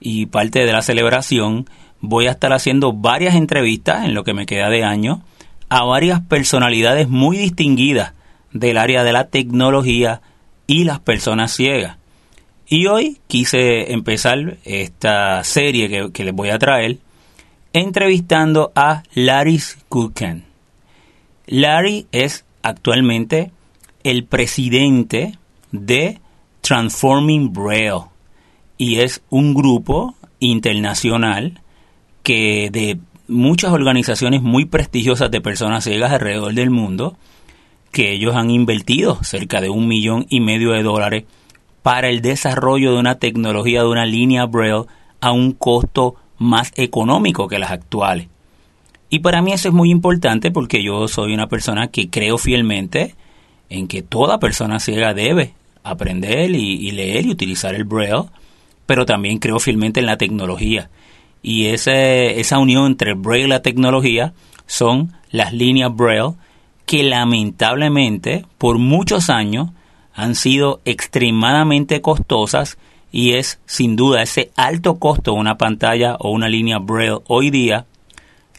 [0.00, 1.68] y parte de la celebración,
[2.00, 5.22] voy a estar haciendo varias entrevistas en lo que me queda de año
[5.68, 8.14] a varias personalidades muy distinguidas
[8.52, 10.20] del área de la tecnología
[10.66, 11.98] y las personas ciegas.
[12.68, 16.98] Y hoy quise empezar esta serie que, les voy a traer
[17.72, 20.45] entrevistando a Larry Kuken.
[21.46, 23.52] Larry es actualmente
[24.02, 25.38] el presidente
[25.70, 26.20] de
[26.60, 28.06] Transforming Braille
[28.78, 31.60] y es un grupo internacional
[32.22, 37.16] que de muchas organizaciones muy prestigiosas de personas ciegas alrededor del mundo
[37.92, 41.24] que ellos han invertido cerca de un millón y medio de dólares
[41.82, 44.86] para el desarrollo de una tecnología de una línea Braille
[45.20, 48.28] a un costo más económico que las actuales.
[49.16, 53.14] Y para mí eso es muy importante porque yo soy una persona que creo fielmente
[53.70, 58.28] en que toda persona ciega debe aprender y, leer y utilizar el Braille,
[58.84, 60.90] pero también creo fielmente en la tecnología.
[61.42, 64.34] Y esa unión entre el Braille y la tecnología
[64.66, 66.34] son las líneas Braille
[66.84, 69.70] que lamentablemente por muchos años
[70.12, 72.76] han sido extremadamente costosas
[73.10, 77.48] y es sin duda ese alto costo de una pantalla o una línea Braille hoy
[77.48, 77.86] día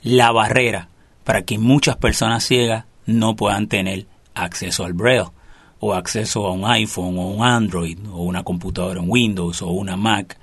[0.07, 0.89] la barrera
[1.23, 5.29] para que muchas personas ciegas no puedan tener acceso al Braille
[5.79, 9.97] o acceso a un iPhone o un Android o una computadora en Windows o una
[9.97, 10.37] Mac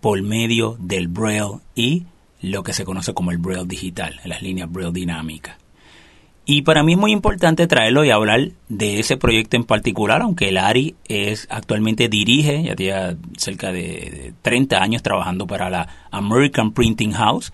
[0.00, 2.04] por medio del Braille y
[2.40, 5.56] lo que se conoce como el Braille digital, las líneas Braille dinámicas.
[6.50, 10.50] Y para mí es muy importante traerlo y hablar de ese proyecto en particular, aunque
[10.50, 17.12] Larry es actualmente dirige, ya tiene cerca de 30 años trabajando para la American Printing
[17.12, 17.52] House,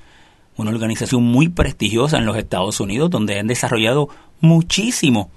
[0.56, 4.08] una organización muy prestigiosa en los Estados Unidos, donde han desarrollado
[4.40, 5.30] muchísimo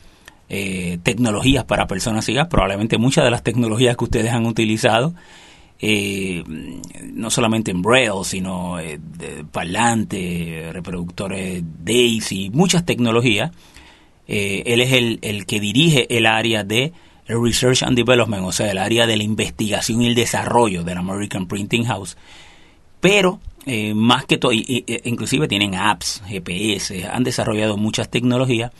[0.50, 5.14] eh, tecnologías para personas ciegas, probablemente muchas de las tecnologías que ustedes han utilizado,
[5.80, 6.44] eh,
[7.14, 9.00] no solamente en Braille, sino eh,
[9.52, 13.52] parlantes, reproductores Daisy, muchas tecnologías.
[14.28, 16.94] Eh, él es el, que dirige el área de
[17.28, 21.02] Research and Development, o sea, el área de la investigación y el desarrollo de la
[21.02, 22.18] American Printing House.
[23.00, 28.72] Pero eh, más que todo, inclusive tienen apps, GPS, han desarrollado muchas tecnologías,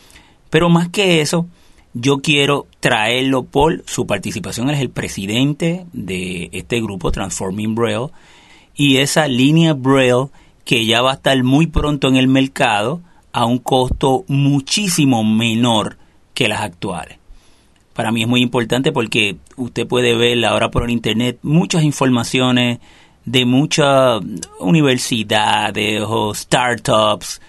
[0.50, 1.46] pero más que eso,
[1.94, 4.68] yo quiero traerlo por su participación.
[4.68, 8.08] Él es el presidente de este grupo Transforming Braille
[8.74, 10.28] y esa línea Braille
[10.64, 13.00] que ya va a estar muy pronto en el mercado
[13.32, 15.98] a un costo muchísimo menor
[16.34, 17.18] que las actuales.
[17.94, 22.78] Para mí es muy importante porque usted puede ver ahora por internet muchas informaciones
[23.30, 24.22] de muchas
[24.58, 27.40] universidades o startups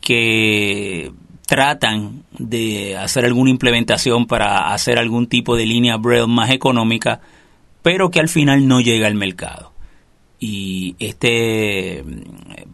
[0.00, 1.10] que
[1.46, 7.20] tratan de hacer alguna implementación para hacer algún tipo de línea Braille más económica,
[7.82, 9.72] pero que al final no llega al mercado.
[10.38, 12.04] Y este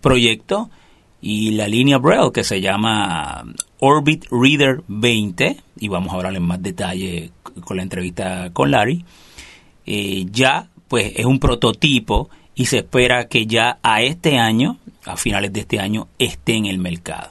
[0.00, 0.68] proyecto
[1.22, 3.44] y la línea Braille que se llama
[3.78, 7.30] Orbit Reader 20, y vamos a hablar en más detalle
[7.64, 9.04] con la entrevista con Larry,
[9.86, 15.16] eh, ya pues es un prototipo y se espera que ya a este año, a
[15.16, 17.30] finales de este año, esté en el mercado.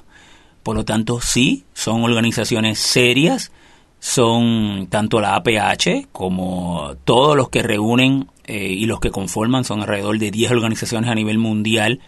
[0.63, 3.51] Por lo tanto, sí, son organizaciones serias,
[3.99, 9.81] son tanto la APH como todos los que reúnen eh, y los que conforman, son
[9.81, 11.99] alrededor de 10 organizaciones a nivel mundial,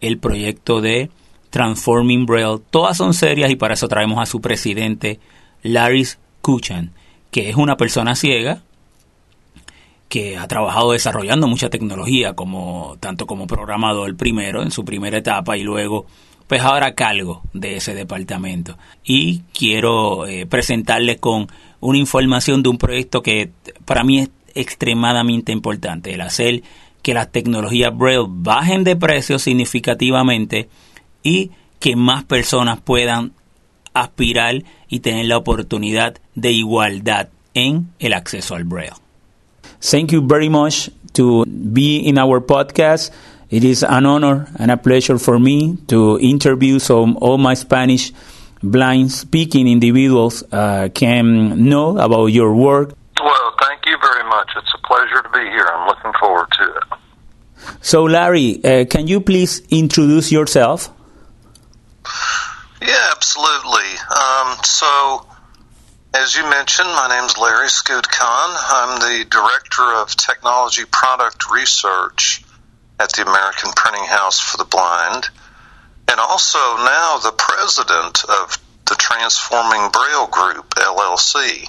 [0.00, 1.10] el proyecto de
[1.50, 2.62] Transforming Braille.
[2.70, 5.20] Todas son serias y para eso traemos a su presidente,
[5.62, 6.06] Larry
[6.40, 6.92] Kuchan,
[7.30, 8.62] que es una persona ciega
[10.12, 15.56] que ha trabajado desarrollando mucha tecnología, como tanto como programador primero en su primera etapa
[15.56, 16.04] y luego
[16.46, 18.76] pues ahora a cargo de ese departamento.
[19.02, 21.48] Y quiero eh, presentarles con
[21.80, 23.52] una información de un proyecto que
[23.86, 26.62] para mí es extremadamente importante, el hacer
[27.00, 30.68] que las tecnologías Braille bajen de precio significativamente
[31.22, 33.32] y que más personas puedan
[33.94, 38.92] aspirar y tener la oportunidad de igualdad en el acceso al Braille.
[39.82, 43.10] Thank you very much to be in our podcast.
[43.50, 48.12] It is an honor and a pleasure for me to interview some all my Spanish
[48.62, 52.94] blind speaking individuals uh, can know about your work.
[53.20, 54.50] Well, thank you very much.
[54.56, 55.66] It's a pleasure to be here.
[55.66, 56.98] I'm looking forward to it.
[57.80, 60.90] So, Larry, uh, can you please introduce yourself?
[62.80, 63.90] Yeah, absolutely.
[64.10, 65.26] Um, so,
[66.14, 68.02] as you mentioned, my name is Larry Skutchan.
[68.20, 72.44] I'm the Director of Technology Product Research
[73.00, 75.28] at the American Printing House for the Blind,
[76.08, 81.68] and also now the President of the Transforming Braille Group, LLC,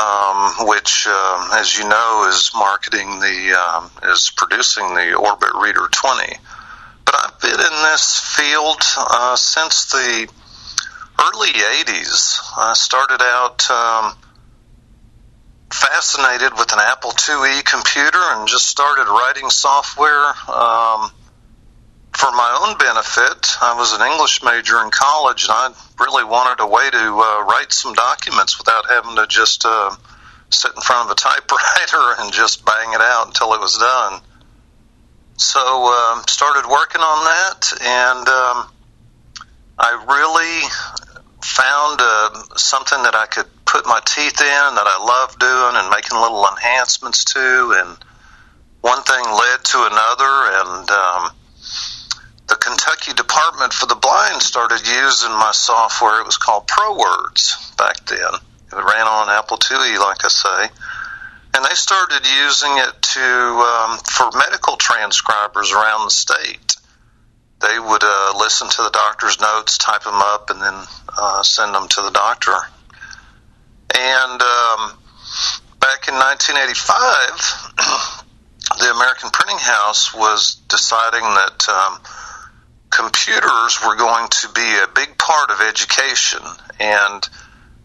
[0.00, 5.86] um, which, um, as you know, is marketing the, um, is producing the Orbit Reader
[5.90, 6.34] 20.
[7.04, 10.28] But I've been in this field uh, since the
[11.22, 12.40] early 80s.
[12.56, 14.16] I started out um,
[15.70, 21.10] fascinated with an Apple IIe computer and just started writing software um,
[22.12, 23.56] for my own benefit.
[23.60, 27.44] I was an English major in college and I really wanted a way to uh,
[27.44, 29.94] write some documents without having to just uh,
[30.50, 34.20] sit in front of a typewriter and just bang it out until it was done.
[35.36, 38.72] So um, started working on that, and um,
[39.78, 41.11] I really
[41.42, 45.90] found uh, something that I could put my teeth in that I love doing and
[45.90, 47.96] making little enhancements to, and
[48.80, 51.22] one thing led to another, and um,
[52.48, 56.20] the Kentucky Department for the Blind started using my software.
[56.20, 58.32] It was called ProWords back then.
[58.72, 60.74] It ran on Apple IIe, like I say
[61.54, 66.76] and they started using it to um, for medical transcribers around the state.
[67.62, 70.74] They would uh, listen to the doctor's notes, type them up, and then
[71.16, 72.54] uh, send them to the doctor.
[73.94, 74.98] And um,
[75.80, 77.78] back in 1985,
[78.78, 81.98] the American Printing House was deciding that um,
[82.90, 86.40] computers were going to be a big part of education
[86.80, 87.28] and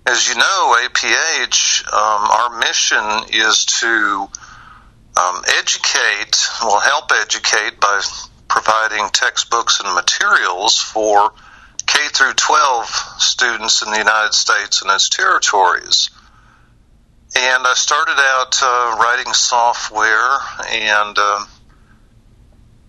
[0.08, 3.04] as you know, APH, um, our mission
[3.34, 4.30] is to
[5.18, 8.02] um, educate, well, help educate by
[8.48, 11.34] providing textbooks and materials for
[11.86, 12.86] K through 12
[13.20, 16.10] students in the United States and its territories.
[17.36, 20.38] And I started out uh, writing software,
[20.72, 21.46] and uh,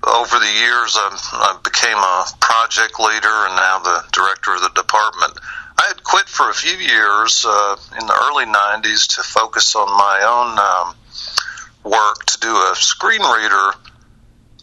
[0.07, 4.71] over the years I, I became a project leader and now the director of the
[4.75, 5.39] department.
[5.79, 9.89] I had quit for a few years uh, in the early 90s to focus on
[9.89, 13.73] my own um, work to do a screen reader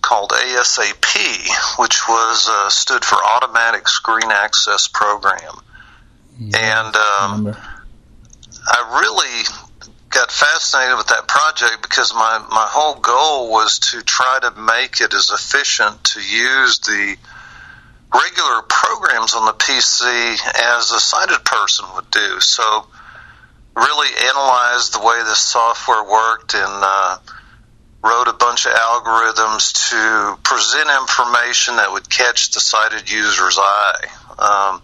[0.05, 5.55] called ASAP, which was uh, stood for Automatic Screen Access Program.
[6.39, 7.57] Yeah, and um,
[8.67, 9.43] I really
[10.09, 15.01] got fascinated with that project because my, my whole goal was to try to make
[15.01, 17.17] it as efficient to use the
[18.13, 20.37] regular programs on the PC
[20.77, 22.39] as a sighted person would do.
[22.41, 22.85] So,
[23.75, 27.17] really analyzed the way this software worked and uh,
[28.05, 34.05] wrote a bunch of algorithms to present information that would catch the sighted user's eye.
[34.37, 34.81] Um,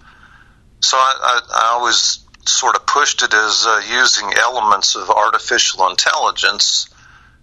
[0.80, 5.88] so I, I, I always sort of pushed it as uh, using elements of artificial
[5.90, 6.90] intelligence.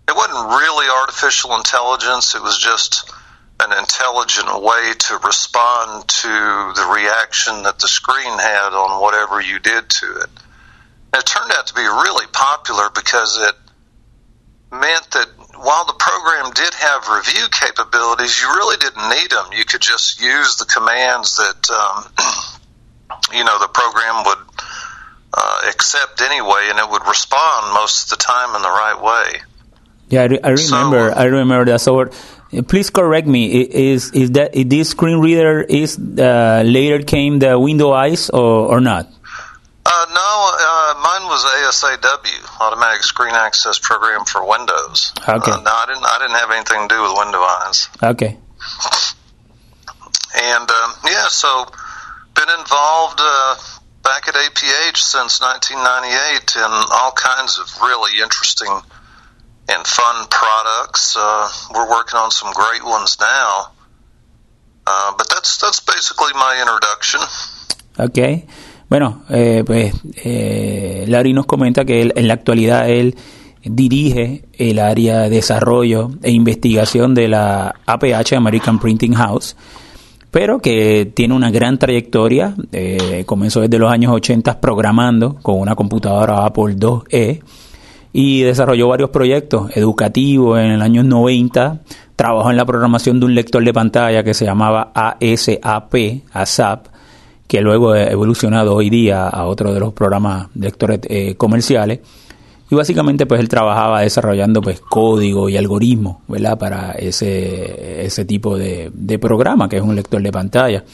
[0.09, 3.13] It wasn't really artificial intelligence, it was just
[3.61, 9.59] an intelligent way to respond to the reaction that the screen had on whatever you
[9.59, 10.31] did to it.
[11.13, 13.55] And it turned out to be really popular because it
[14.71, 15.27] meant that
[15.61, 19.47] while the program did have review capabilities, you really didn't need them.
[19.53, 22.05] You could just use the commands that, um,
[23.33, 24.39] you know, the program would
[25.35, 29.41] uh, accept anyway, and it would respond most of the time in the right way.
[30.09, 31.11] Yeah, I, re- I remember.
[31.13, 31.81] So, I remember that.
[31.81, 32.11] So
[32.67, 33.61] Please correct me.
[33.61, 38.73] Is is that is this screen reader is uh, later came the Window Eyes or,
[38.73, 39.07] or not?
[40.99, 45.13] Uh, mine was ASAW, Automatic Screen Access Program for Windows.
[45.21, 45.53] Okay.
[45.53, 46.05] Uh, no, I didn't.
[46.05, 47.89] I didn't have anything to do with Window Eyes.
[48.03, 48.37] Okay.
[50.37, 51.67] And um, yeah, so
[52.35, 53.57] been involved uh,
[54.03, 58.71] back at APH since 1998 in all kinds of really interesting
[59.69, 61.17] and fun products.
[61.19, 63.73] Uh, we're working on some great ones now.
[64.87, 67.21] Uh, but that's that's basically my introduction.
[67.99, 68.47] Okay.
[68.89, 73.17] Bueno, eh, pues eh, Larry nos comenta que él, en la actualidad él
[73.63, 79.57] dirige el área de desarrollo e investigación de la APH, American Printing House,
[80.31, 82.55] pero que tiene una gran trayectoria.
[82.73, 86.77] Eh, comenzó desde los años 80 programando con una computadora Apple
[87.11, 87.43] IIe
[88.13, 91.81] y desarrolló varios proyectos educativos en el año 90.
[92.17, 95.95] Trabajó en la programación de un lector de pantalla que se llamaba ASAP,
[96.33, 96.87] ASAP,
[97.49, 102.01] que luego ha evolucionado hoy día a otro de los programas lectores eh, comerciales.
[102.71, 106.59] Y básicamente pues él trabajaba desarrollando pues código y algoritmos, ¿verdad?
[106.59, 110.85] Para ese, ese tipo de, de programa que es un lector de pantalla.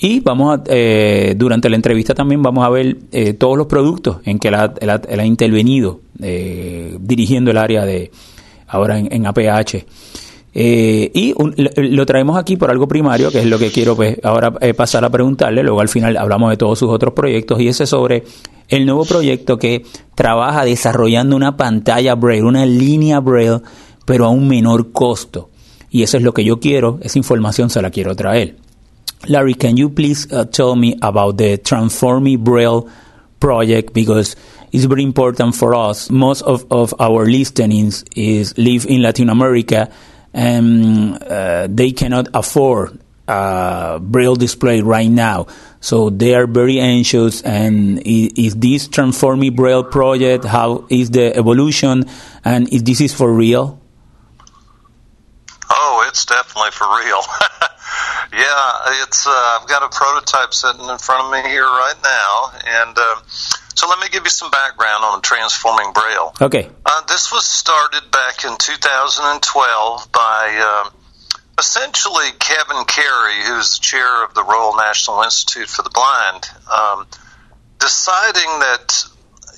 [0.00, 4.18] Y vamos a, eh, durante la entrevista también vamos a ver eh, todos los productos
[4.24, 8.12] en que él ha, intervenido eh, dirigiendo el área de
[8.68, 9.84] ahora en, APH.
[10.54, 11.34] Y
[11.76, 15.10] lo traemos aquí por algo primario, que es lo que quiero pues ahora pasar a
[15.10, 18.24] preguntarle, luego al final hablamos de todos sus otros proyectos, y ese sobre
[18.68, 23.60] el nuevo proyecto que trabaja desarrollando una pantalla Braille, una línea Braille,
[24.04, 25.50] pero a un menor costo.
[25.90, 28.56] Y eso es lo que yo quiero, esa información se la quiero traer.
[29.26, 32.84] Larry, can you please uh, tell me about the Transformi Braille
[33.40, 34.36] project because
[34.70, 36.10] it's very important for us.
[36.10, 39.88] Most of, of our listenings is live in Latin America
[40.32, 45.46] and uh, they cannot afford a Braille display right now.
[45.80, 47.42] So they are very anxious.
[47.42, 50.44] And is, is this Transformi Braille project?
[50.44, 52.04] How is the evolution?
[52.44, 53.80] And if this is for real?
[55.70, 57.20] Oh, it's definitely for real.
[58.32, 59.26] Yeah, it's.
[59.26, 63.20] Uh, I've got a prototype sitting in front of me here right now, and uh,
[63.78, 66.34] so let me give you some background on transforming Braille.
[66.42, 66.68] Okay.
[66.84, 70.90] Uh, this was started back in 2012 by uh,
[71.58, 77.06] essentially Kevin Carey, who's the chair of the Royal National Institute for the Blind, um,
[77.78, 79.04] deciding that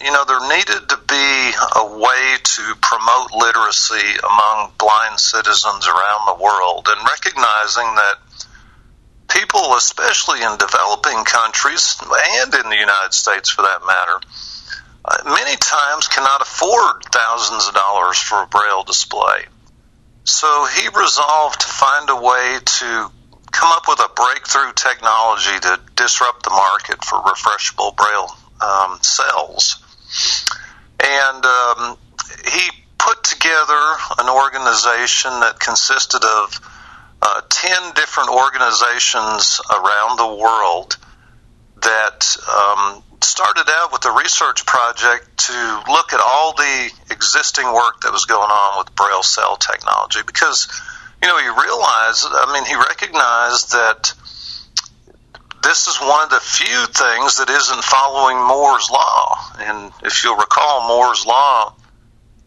[0.05, 6.27] you know, there needed to be a way to promote literacy among blind citizens around
[6.27, 8.17] the world and recognizing that
[9.31, 14.21] people, especially in developing countries and in the United States for that matter,
[15.05, 19.45] uh, many times cannot afford thousands of dollars for a braille display.
[20.25, 23.11] So he resolved to find a way to
[23.51, 28.29] come up with a breakthrough technology to disrupt the market for refreshable braille
[28.61, 29.83] um, cells.
[31.03, 31.97] And um,
[32.53, 33.81] he put together
[34.19, 36.61] an organization that consisted of
[37.23, 40.97] uh, 10 different organizations around the world
[41.83, 48.01] that um, started out with a research project to look at all the existing work
[48.03, 50.69] that was going on with Braille cell technology because,
[51.23, 54.15] you know, he realized, I mean, he recognized that
[55.63, 59.39] this is one of the few things that isn't following Moore's Law.
[59.59, 61.75] And if you'll recall, Moore's Law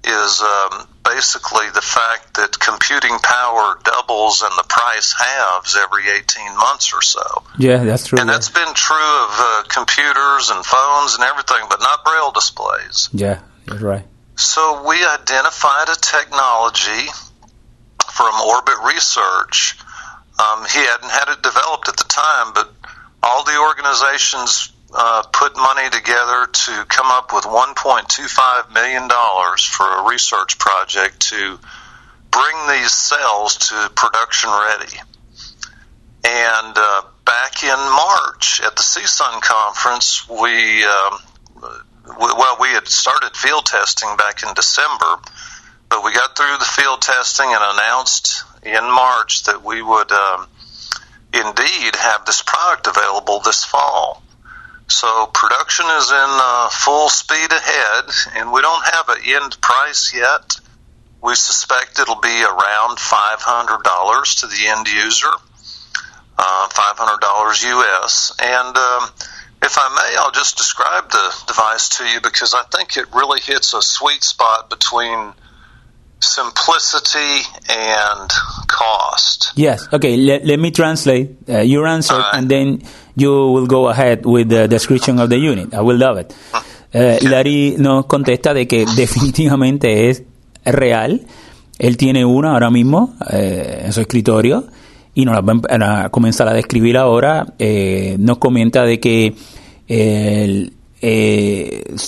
[0.04, 6.58] is um, basically the fact that computing power doubles and the price halves every 18
[6.58, 7.44] months or so.
[7.58, 8.20] Yeah, that's true.
[8.20, 8.34] And yeah.
[8.34, 13.10] that's been true of uh, computers and phones and everything, but not braille displays.
[13.12, 14.06] Yeah, you're right.
[14.36, 17.12] So we identified a technology
[18.12, 19.78] from Orbit Research.
[20.40, 22.74] Um, he hadn't had it developed at the time, but
[23.22, 29.10] all the organizations uh, put money together to come up with $1.25 million
[29.58, 31.60] for a research project to
[32.32, 34.98] bring these cells to production ready.
[36.26, 41.18] And uh, back in March at the CSUN conference, we, um,
[42.18, 45.20] well, we had started field testing back in December,
[45.90, 50.48] but we got through the field testing and announced in March that we would um,
[51.34, 54.23] indeed have this product available this fall.
[54.88, 60.14] So production is in uh, full speed ahead, and we don't have an end price
[60.14, 60.60] yet.
[61.22, 65.32] We suspect it'll be around $500 to the end user,
[66.38, 68.36] uh, $500 US.
[68.40, 69.10] And um,
[69.64, 73.40] if I may, I'll just describe the device to you because I think it really
[73.40, 75.34] hits a sweet spot between
[76.20, 78.30] simplicity and
[78.68, 79.54] cost.
[79.56, 79.88] Yes.
[79.94, 80.18] Okay.
[80.18, 82.36] Let, let me translate uh, your answer, right.
[82.36, 82.84] and then
[83.16, 85.74] you will go ahead with the description of the unit.
[85.74, 86.34] I will love it.
[86.94, 90.24] Uh, Larry nos contesta de que definitivamente es
[90.66, 91.22] real.
[91.80, 94.66] Él tiene una ahora mismo eh, en su escritorio
[95.16, 97.54] y nos la va a comenzar a describir ahora.
[97.60, 99.36] Eh, nos comenta de que
[99.88, 100.70] eh,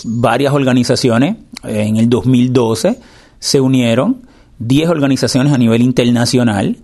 [0.05, 2.99] varias organizaciones en el 2012
[3.39, 4.21] se unieron
[4.59, 6.77] 10 organizaciones a nivel internacional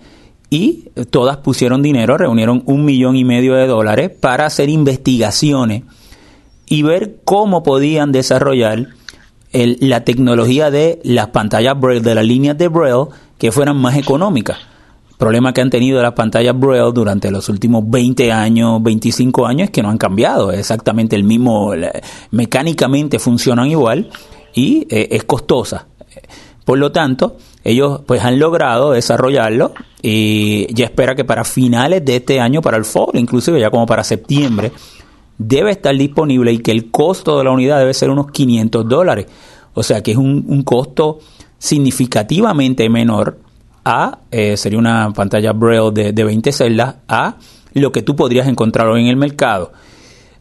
[0.52, 5.84] y todas pusieron dinero, reunieron un millón y medio de dólares para hacer investigaciones
[6.68, 8.90] y ver cómo podían desarrollar
[9.54, 14.58] la tecnología de las pantallas Braille, de las líneas de Braille, que fueran más económicas.
[15.18, 19.72] problema que han tenido las pantallas Braille durante los últimos 20 años, 25 años, es
[19.72, 20.52] que no han cambiado.
[20.52, 21.72] Es exactamente el mismo,
[22.32, 24.10] mecánicamente funcionan igual
[24.54, 25.88] y eh, es costosa.
[26.66, 32.18] Por lo tanto, ellos pues han logrado desarrollarlo y ya espera que para finales de
[32.18, 34.72] este año, para el fall, inclusive ya como para septiembre,
[35.38, 39.26] debe estar disponible y que el costo de la unidad debe ser unos 500 dólares.
[39.74, 41.20] O sea que es un, costo
[41.58, 43.40] significativamente menor
[43.84, 47.38] a, eh, sería una pantalla Braille de, de 20 celdas, a
[47.74, 49.72] lo que tú podrías encontrar hoy en el mercado.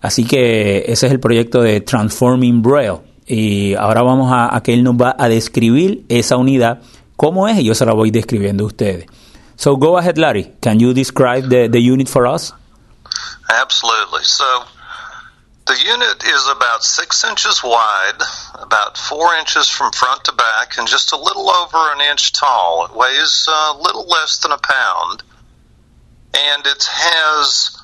[0.00, 3.09] Así que ese es el proyecto de Transforming Braille.
[3.32, 6.80] Y ahora vamos a, a que él nos va a describir esa unidad,
[7.16, 9.06] cómo es, y yo se la voy describiendo a ustedes.
[9.54, 10.56] So go ahead, Larry.
[10.60, 12.52] Can you describe the, the unit for us?
[13.48, 14.24] Absolutely.
[14.24, 14.44] So
[15.66, 18.20] the unit is about six inches wide,
[18.54, 22.86] about four inches from front to back, and just a little over an inch tall.
[22.86, 25.22] It weighs a little less than a pound,
[26.34, 27.79] and it has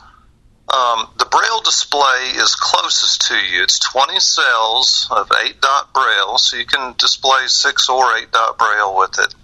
[0.68, 3.62] um, the braille display is closest to you.
[3.62, 8.58] It's 20 cells of 8 dot braille, so you can display 6 or 8 dot
[8.58, 9.34] braille with it.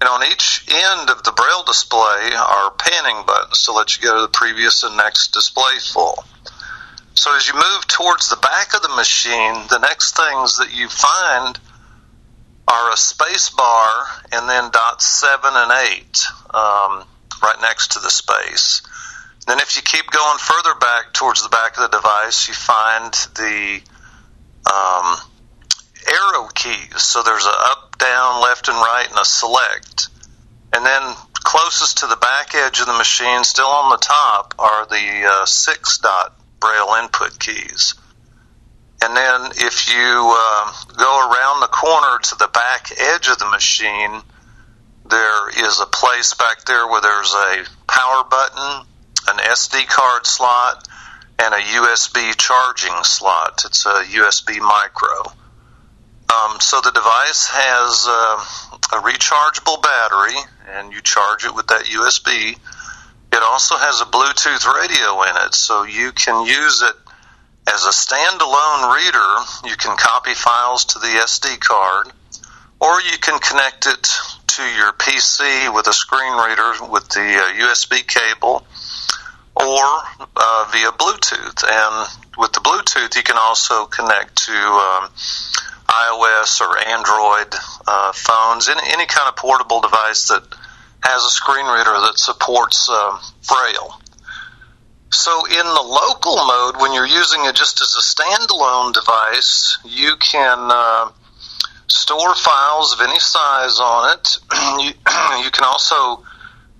[0.00, 4.16] And on each end of the braille display are panning buttons to let you go
[4.16, 6.22] to the previous and next display full.
[7.14, 10.88] So as you move towards the back of the machine, the next things that you
[10.88, 11.58] find
[12.68, 17.04] are a space bar and then dots 7 and 8 um,
[17.42, 18.82] right next to the space.
[19.46, 23.12] Then, if you keep going further back towards the back of the device, you find
[23.34, 23.80] the
[24.70, 25.16] um,
[26.08, 27.02] arrow keys.
[27.02, 30.08] So there's a up, down, left, and right, and a select.
[30.72, 34.86] And then closest to the back edge of the machine, still on the top, are
[34.86, 37.94] the uh, six dot braille input keys.
[39.02, 43.48] And then if you uh, go around the corner to the back edge of the
[43.48, 44.22] machine,
[45.10, 48.86] there is a place back there where there's a power button
[49.28, 50.88] an SD card slot,
[51.38, 53.62] and a USB charging slot.
[53.64, 55.32] It's a USB micro.
[56.32, 60.38] Um, so the device has uh, a rechargeable battery,
[60.70, 62.56] and you charge it with that USB.
[63.32, 66.94] It also has a Bluetooth radio in it, so you can use it
[67.66, 69.68] as a standalone reader.
[69.68, 72.08] You can copy files to the SD card,
[72.80, 74.02] or you can connect it
[74.46, 78.66] to your PC with a screen reader with the uh, USB cable
[79.56, 79.84] or
[80.36, 81.64] uh, via Bluetooth.
[81.68, 85.08] And with the Bluetooth, you can also connect to um,
[85.88, 87.54] iOS or Android
[87.86, 90.42] uh, phones, any, any kind of portable device that
[91.02, 94.00] has a screen reader that supports um, Braille.
[95.10, 100.16] So in the local mode, when you're using it just as a standalone device, you
[100.16, 101.10] can uh,
[101.88, 104.38] store files of any size on it.
[104.84, 104.92] you,
[105.44, 106.24] you can also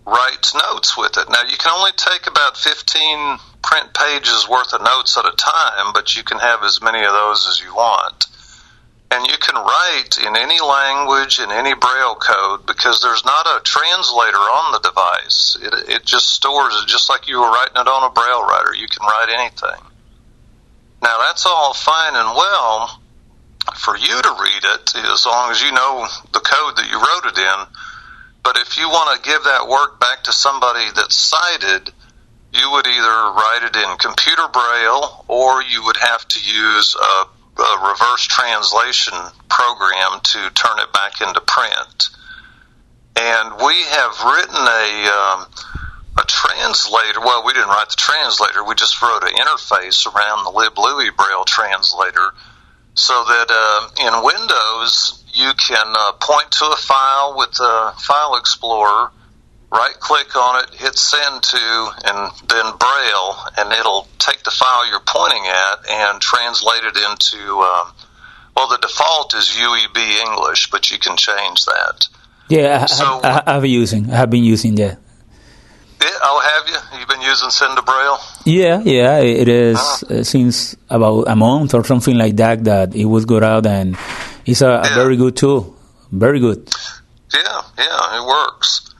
[0.07, 1.31] write notes with it.
[1.31, 5.93] Now, you can only take about 15 print pages worth of notes at a time,
[5.95, 8.27] but you can have as many of those as you want.
[9.13, 13.63] And you can write in any language, in any Braille code, because there's not a
[13.63, 15.57] translator on the device.
[15.61, 18.75] It, it just stores it just like you were writing it on a Braille writer.
[18.75, 19.87] You can write anything.
[21.03, 23.03] Now, that's all fine and well
[23.77, 27.33] for you to read it, as long as you know the code that you wrote
[27.33, 27.67] it in
[28.43, 31.93] but if you want to give that work back to somebody that's sighted,
[32.53, 37.63] you would either write it in computer braille or you would have to use a,
[37.63, 39.15] a reverse translation
[39.49, 42.11] program to turn it back into print.
[43.17, 45.47] And we have written a um,
[46.19, 47.21] a translator.
[47.21, 48.65] Well, we didn't write the translator.
[48.65, 52.35] We just wrote an interface around the LibLouis Braille translator,
[52.95, 58.37] so that uh, in Windows you can uh, point to a file with the File
[58.37, 59.11] Explorer,
[59.73, 64.89] right click on it, hit send to, and then Braille, and it'll take the file
[64.91, 67.93] you're pointing at and translate it into, um,
[68.55, 72.09] well, the default is UEB English, but you can change that.
[72.49, 74.13] Yeah, I, so, I, I have been using.
[74.13, 74.99] I have been using that.
[76.03, 76.99] Yeah, oh, have you?
[76.99, 78.19] You've been using Send to Braille?
[78.45, 79.21] Yeah, yeah.
[79.21, 83.45] It is uh, since about a month or something like that that it was good
[83.45, 83.97] out and
[84.45, 84.95] it's a, yeah.
[84.95, 85.77] very good tool.
[86.11, 86.69] Very good.
[87.33, 88.95] Yeah, yeah, it works.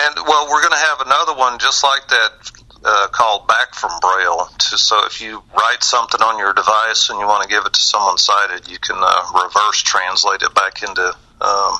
[0.00, 2.30] And well, we're going to have another one just like that
[2.84, 4.46] uh, called Back from Braille.
[4.46, 7.72] To, so if you write something on your device and you want to give it
[7.72, 11.78] to someone sighted, you can uh, reverse translate it back into um,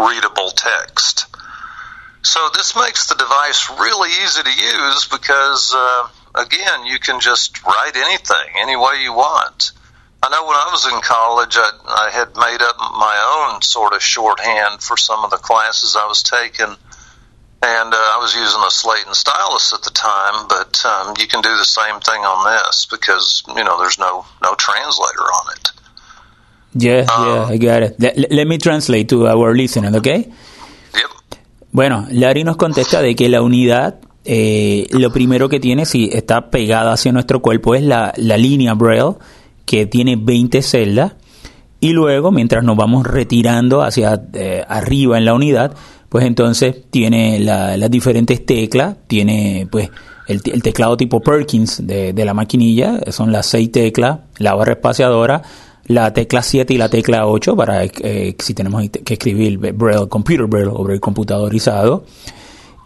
[0.00, 1.26] readable text.
[2.22, 7.64] So this makes the device really easy to use because, uh, again, you can just
[7.64, 9.72] write anything any way you want.
[10.22, 11.70] I know when I was in college, I,
[12.06, 16.06] I had made up my own sort of shorthand for some of the classes I
[16.06, 20.46] was taking, and uh, I was using a slate and stylus at the time.
[20.46, 24.24] But um, you can do the same thing on this because you know there's no
[24.40, 25.70] no translator on it.
[26.74, 27.96] Yeah, um, yeah, I got it.
[27.98, 30.30] Let, let me translate to our listener, okay?
[30.94, 31.40] Yep.
[31.72, 36.48] Bueno, Larry nos contesta de que la unidad, eh, lo primero que tiene, si está
[36.48, 39.16] pegada hacia nuestro cuerpo, es la, la línea Braille
[39.64, 41.12] que tiene 20 celdas
[41.80, 45.74] y luego mientras nos vamos retirando hacia eh, arriba en la unidad,
[46.08, 49.90] pues entonces tiene las diferentes teclas, tiene pues
[50.28, 55.42] el, teclado tipo Perkins de, la maquinilla, son las seis teclas, la barra espaciadora,
[55.86, 60.46] la tecla 7 y la tecla 8 para eh, si tenemos que escribir Braille, Computer
[60.46, 62.04] Braille o Braille computadorizado.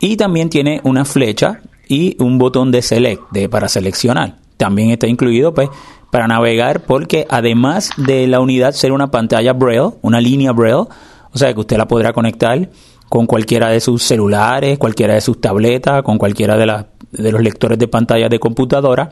[0.00, 4.38] Y también tiene una flecha y un botón de select de, para seleccionar.
[4.56, 5.68] También está incluido pues
[6.16, 10.86] para navegar porque además de la unidad ser una pantalla Braille, una línea Braille,
[11.30, 12.70] o sea que usted la podrá conectar
[13.10, 16.86] con cualquiera de sus celulares, cualquiera de sus tabletas, con cualquiera de,
[17.22, 19.10] de los lectores de pantalla de computadora,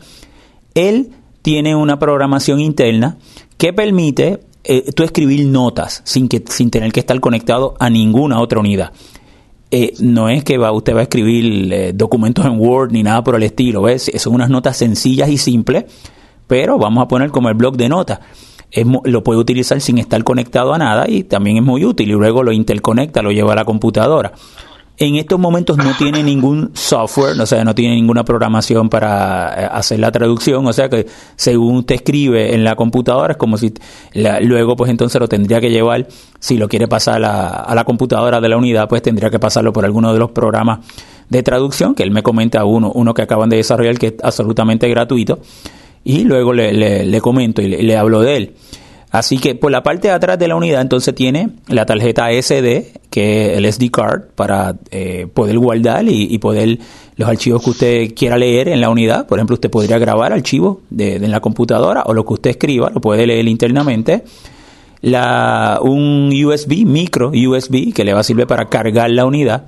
[0.75, 1.11] él
[1.43, 3.19] tiene una programación interna
[3.59, 8.41] que permite eh, tú escribir notas sin, que, sin tener que estar conectado a ninguna
[8.41, 8.93] otra unidad.
[9.71, 13.23] Eh, no es que va, usted va a escribir eh, documentos en Word ni nada
[13.23, 14.11] por el estilo, ¿ves?
[14.17, 15.85] son unas notas sencillas y simples
[16.47, 18.21] pero vamos a poner como el blog de notas.
[19.05, 22.43] lo puede utilizar sin estar conectado a nada y también es muy útil y luego
[22.43, 24.33] lo interconecta, lo lleva a la computadora.
[24.97, 29.69] En estos momentos no tiene ningún software, o sea, no tiene ninguna programación para eh,
[29.73, 33.75] hacer la traducción, o sea que según usted escribe en la computadora es como si
[34.43, 36.07] luego pues entonces lo tendría que llevar,
[36.39, 39.41] si lo quiere pasar a la, a la computadora de la unidad, pues tendría que
[39.41, 40.79] pasarlo por alguno de los programas
[41.29, 44.89] de traducción, que él me comenta uno, uno que acaban de desarrollar que es absolutamente
[44.89, 45.41] gratuito
[46.05, 46.73] y luego le,
[47.05, 48.53] le, comento y le, hablo de él.
[49.11, 52.93] Así que por la parte de atrás de la unidad entonces tiene la tarjeta SD,
[53.11, 56.79] que es el SD card, para eh, poder guardar y, poder
[57.17, 59.27] los archivos que usted quiera leer en la unidad.
[59.27, 62.91] Por ejemplo, usted podría grabar archivos de, en la computadora o lo que usted escriba,
[62.93, 64.25] lo puede leer internamente.
[65.01, 69.67] La, un USB, micro USB, que le va a servir para cargar la unidad.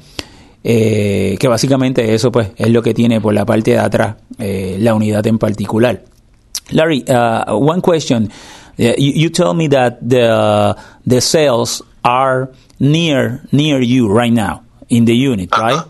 [0.69, 4.77] Eh, que básicamente eso pues es lo que tiene por la parte de atrás eh,
[4.81, 6.03] la unidad en particular.
[6.73, 8.31] Larry, uh, one question.
[8.79, 10.77] Uh, you, you told me that the
[11.07, 15.63] the cells are near near you right now in the unit, uh-huh.
[15.63, 15.85] right?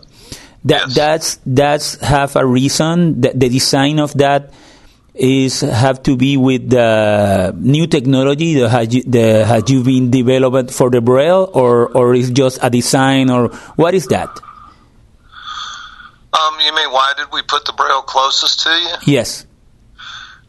[0.65, 0.95] That yes.
[0.95, 3.21] that's that's have a reason.
[3.21, 4.53] That the design of that
[5.15, 10.11] is have to be with the new technology that has you, that has you been
[10.11, 14.29] developed for the braille, or or is just a design, or what is that?
[16.37, 18.95] Um, you mean why did we put the braille closest to you?
[19.13, 19.46] Yes.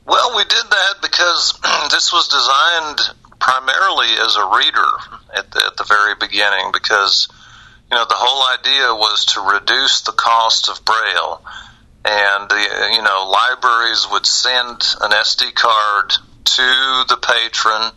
[0.08, 1.52] Well, we did that because
[1.90, 2.98] this was designed
[3.38, 4.90] primarily as a reader
[5.36, 7.28] at the, at the very beginning because,
[7.90, 11.42] you know, the whole idea was to reduce the cost of Braille.
[12.06, 16.12] And, the, you know, libraries would send an SD card
[16.56, 17.92] to the patron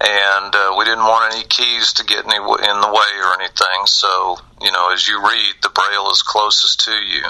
[0.00, 3.86] and uh, we didn't want any keys to get any in the way or anything.
[3.86, 7.22] So, you know, as you read, the Braille is closest to you.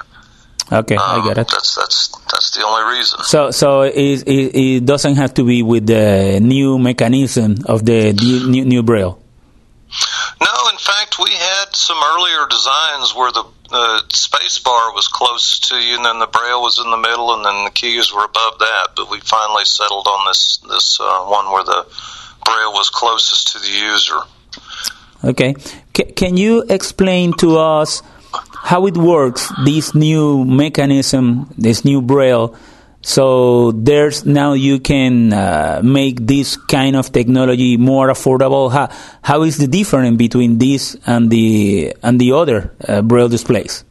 [0.72, 1.48] Okay, um, I get it.
[1.48, 3.20] That's that's that's the only reason.
[3.22, 8.12] So so it, it, it doesn't have to be with the new mechanism of the
[8.12, 9.22] new new braille.
[10.40, 15.68] No, in fact, we had some earlier designs where the the space bar was closest
[15.68, 18.24] to you, and then the braille was in the middle, and then the keys were
[18.24, 18.88] above that.
[18.96, 21.86] But we finally settled on this this uh, one where the
[22.44, 24.20] braille was closest to the user.
[25.24, 25.54] Okay,
[25.96, 28.02] C- can you explain to us?
[28.66, 32.56] How it works, this new mechanism, this new braille.
[33.00, 38.72] So there's now you can uh, make this kind of technology more affordable.
[38.72, 38.88] How,
[39.22, 43.84] how is the difference between this and the and the other uh, braille displays?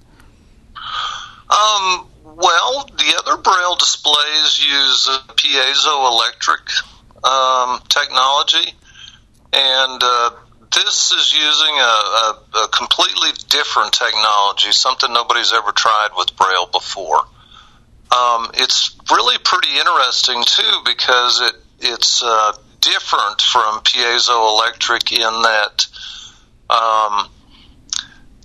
[0.76, 5.08] Um, well, the other braille displays use
[5.40, 6.84] piezoelectric
[7.24, 8.74] um, technology,
[9.54, 10.32] and uh,
[10.72, 16.68] this is using a, a, a, completely different technology, something nobody's ever tried with Braille
[16.72, 17.20] before.
[18.12, 25.88] Um, it's really pretty interesting too because it it's uh, different from piezoelectric in that
[26.70, 27.30] um,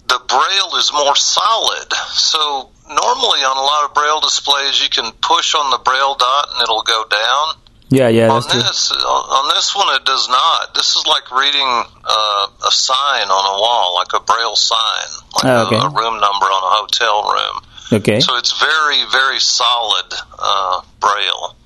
[0.08, 1.92] the Braille is more solid.
[2.10, 6.48] So normally on a lot of Braille displays, you can push on the Braille dot
[6.52, 7.59] and it'll go down.
[7.90, 8.28] Yeah, yeah.
[8.30, 8.62] On That's true.
[8.62, 10.74] this, on this one, it does not.
[10.74, 15.44] This is like reading uh, a sign on a wall, like a braille sign, like
[15.44, 15.76] Ah, okay.
[15.76, 17.62] a, a room number on a hotel room.
[18.00, 18.20] Okay.
[18.20, 20.06] So it's very, very solid
[20.38, 21.56] uh, braille.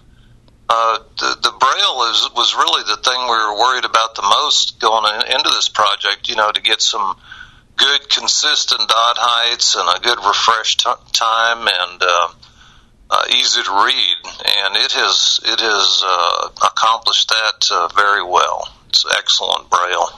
[0.66, 4.80] Uh, the, the braille is was really the thing we were worried about the most
[4.80, 6.30] going in, into this project.
[6.30, 7.16] You know, to get some
[7.76, 12.02] good, consistent dot heights and a good refresh t- time and
[13.14, 14.18] uh, uh, easy to read.
[14.44, 18.68] And it has it has uh, accomplished that uh, very well.
[18.88, 20.11] It's excellent braille.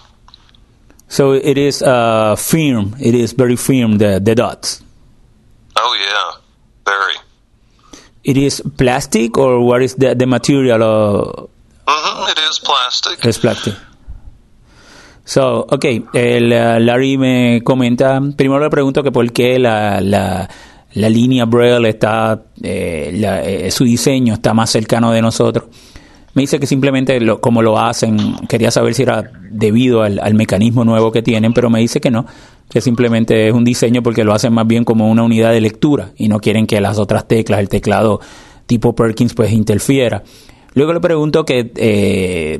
[1.08, 2.96] So it is uh, firm.
[3.00, 3.98] It is very firm.
[3.98, 4.82] The the dots.
[5.76, 6.40] Oh yeah,
[6.84, 7.16] very.
[8.24, 10.82] It is plastic or what is the the material?
[10.82, 11.50] Of,
[11.86, 13.24] hmm it is plastic.
[13.24, 13.74] es plastic.
[15.26, 20.48] So, ok, el, uh, Larry me comenta, primero le pregunto que por qué la, la,
[20.96, 25.66] la línea Braille está, eh, la- eh, su diseño está más cercano de nosotros.
[26.34, 30.84] Me dice que simplemente lo- como lo hacen, quería saber si era debido al, mecanismo
[30.84, 32.26] nuevo que tienen, pero me dice que no,
[32.68, 36.10] que simplemente es un diseño porque lo hacen más bien como una unidad de lectura
[36.16, 38.20] y no quieren que las otras teclas, el teclado
[38.66, 40.22] tipo Perkins, pues interfiera.
[40.74, 42.58] Luego le pregunto que eh,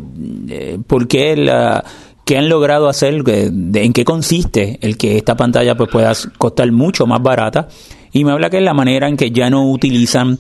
[0.49, 1.85] eh, por qué la
[2.25, 6.73] qué han logrado hacer, de- en qué consiste el que esta pantalla pues pueda costar
[6.73, 7.69] mucho más barata
[8.13, 10.39] y me habla que es la manera en que ya no utilizan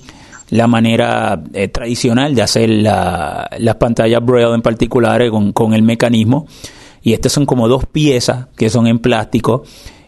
[0.50, 5.74] la manera eh, tradicional de hacer la- las pantallas Braille en particular eh, con, con
[5.74, 6.46] el mecanismo.
[7.02, 9.64] Y estas son como dos piezas que son en plástico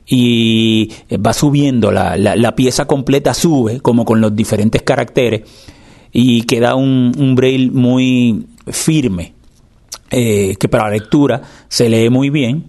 [0.07, 5.43] y eh, va subiendo, la, la, la pieza completa sube como con los diferentes caracteres
[6.13, 9.35] y queda un, un braille muy firme
[10.11, 12.65] eh, que para la lectura se lee muy bien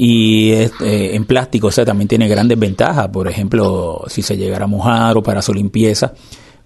[0.00, 4.36] y es, eh, en plástico, o sea, también tiene grandes ventajas, por ejemplo, si se
[4.36, 6.14] llegara a mojar o para su limpieza,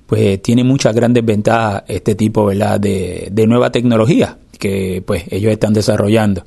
[0.07, 2.79] pues tiene muchas grandes ventajas este tipo ¿verdad?
[2.79, 6.45] De, de nueva tecnología que pues ellos están desarrollando.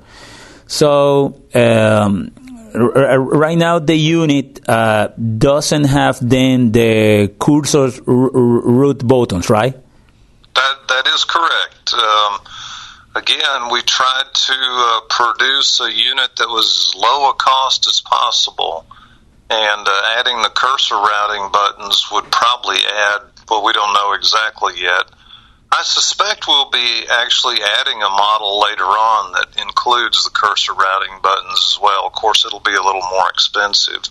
[0.67, 2.29] So, um,
[2.75, 9.73] right now the unit uh, doesn't have then the cursor root buttons, right?
[10.53, 11.95] That that is correct.
[11.95, 12.39] Um,
[13.15, 18.01] again, we tried to uh, produce a unit that was as low a cost as
[18.01, 18.85] possible,
[19.49, 23.21] and uh, adding the cursor routing buttons would probably add.
[23.49, 25.05] Well, we don't know exactly yet.
[25.71, 31.19] I suspect we'll be actually adding a model later on that includes the cursor routing
[31.21, 32.07] buttons as well.
[32.07, 34.03] Of course, it'll be a little more expensive.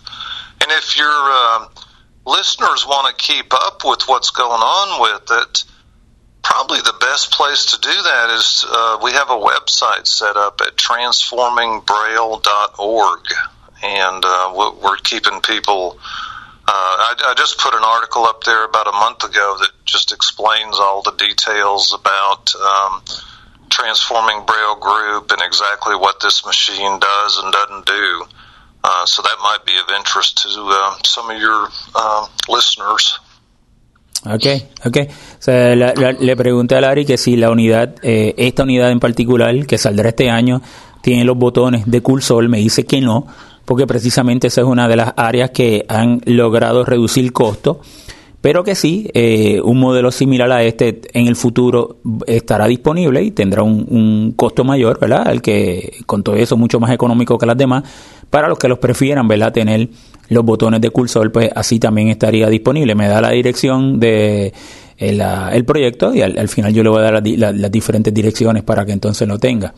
[0.61, 1.69] And if your um
[2.25, 5.63] listeners want to keep up with what's going on with it,
[6.65, 10.59] probably the best place to do that is uh, we have a website set up
[10.61, 13.19] at transformingbraille.org,
[13.83, 14.71] and uh, we're-
[15.03, 15.99] keeping people.
[16.67, 20.11] Uh, I, I just put an article up there about a month ago that just
[20.11, 23.03] explains all the details about um,
[23.69, 28.25] transforming Braille Group and exactly what this machine does and doesn't do.
[28.83, 33.19] Uh, so that might be of interest to uh, some of your uh, listeners.
[34.25, 34.45] Ok,
[34.85, 34.97] ok.
[35.07, 38.99] O sea, la- le pregunté a Larry que si la unidad, eh, esta unidad en
[38.99, 40.61] particular, que saldrá este año,
[41.01, 42.47] tiene los botones de cursor.
[42.49, 43.27] Me dice que no,
[43.65, 47.79] porque precisamente esa es una de las áreas que han logrado reducir costo.
[48.41, 53.31] Pero que sí, eh, un modelo similar a este en el futuro estará disponible y
[53.31, 55.31] tendrá un, un costo mayor, ¿verdad?
[55.31, 57.83] El que con todo eso mucho más económico que las demás.
[58.35, 59.53] Para los que los prefieran, ¿verdad?
[59.53, 59.87] Tener
[60.27, 62.93] los botones de cursor, pues así también estaría disponible.
[62.93, 64.51] Me da la dirección de
[64.97, 68.13] el, ah, el proyecto y al, al final yo le voy a dar las diferentes
[68.13, 69.73] direcciones para que entonces lo tenga.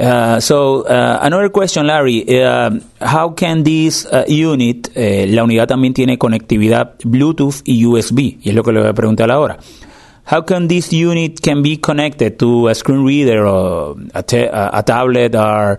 [0.00, 5.68] Uh, so uh, another question, Larry, uh, how can this uh, unit, eh, la unidad
[5.68, 9.58] también tiene conectividad Bluetooth y USB, y es lo que le voy a preguntar ahora.
[10.28, 15.78] How can this unit can be connected to a screen reader or a tablet or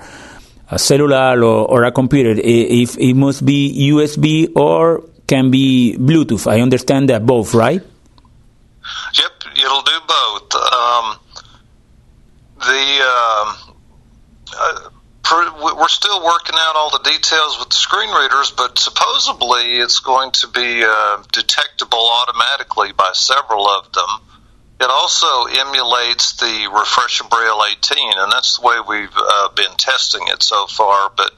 [0.71, 6.47] a cellular or, or a computer, if it must be USB or can be Bluetooth.
[6.47, 7.81] I understand that both, right?
[7.81, 10.55] Yep, it'll do both.
[10.55, 11.19] Um,
[12.59, 13.75] the um,
[14.57, 14.89] uh,
[15.77, 20.31] we're still working out all the details with the screen readers, but supposedly it's going
[20.31, 24.30] to be uh, detectable automatically by several of them.
[24.81, 30.41] It also emulates the Refreshabraille 18, and that's the way we've uh, been testing it
[30.41, 31.11] so far.
[31.15, 31.31] But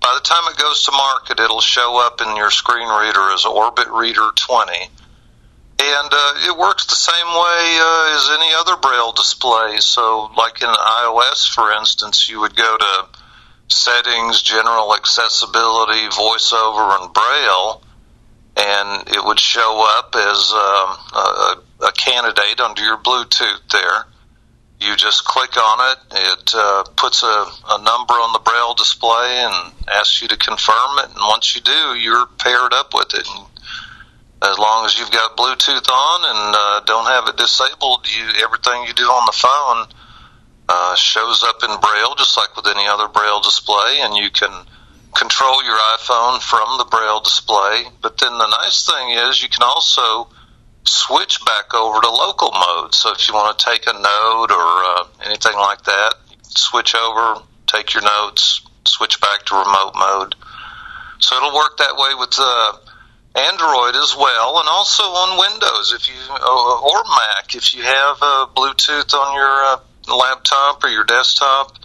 [0.00, 3.44] by the time it goes to market, it'll show up in your screen reader as
[3.44, 4.90] Orbit Reader 20
[5.80, 10.60] and uh, it works the same way uh, as any other braille display so like
[10.60, 13.06] in ios for instance you would go to
[13.68, 17.82] settings general accessibility voiceover and braille
[18.56, 24.06] and it would show up as um, a, a candidate under your bluetooth there
[24.80, 25.98] you just click on it.
[26.12, 30.98] It uh, puts a, a number on the braille display and asks you to confirm
[30.98, 31.06] it.
[31.06, 33.26] And once you do, you're paired up with it.
[33.26, 33.46] And
[34.42, 38.84] as long as you've got Bluetooth on and uh, don't have it disabled, you everything
[38.86, 39.88] you do on the phone
[40.68, 44.52] uh, shows up in braille, just like with any other braille display, and you can
[45.16, 47.82] control your iPhone from the braille display.
[48.00, 50.28] But then the nice thing is you can also
[50.88, 52.94] switch back over to local mode.
[52.94, 57.42] So if you want to take a note or uh, anything like that, switch over,
[57.66, 60.34] take your notes, switch back to remote mode.
[61.20, 62.72] So it'll work that way with uh,
[63.34, 68.46] Android as well, and also on Windows if you or Mac if you have uh,
[68.54, 71.76] Bluetooth on your uh, laptop or your desktop.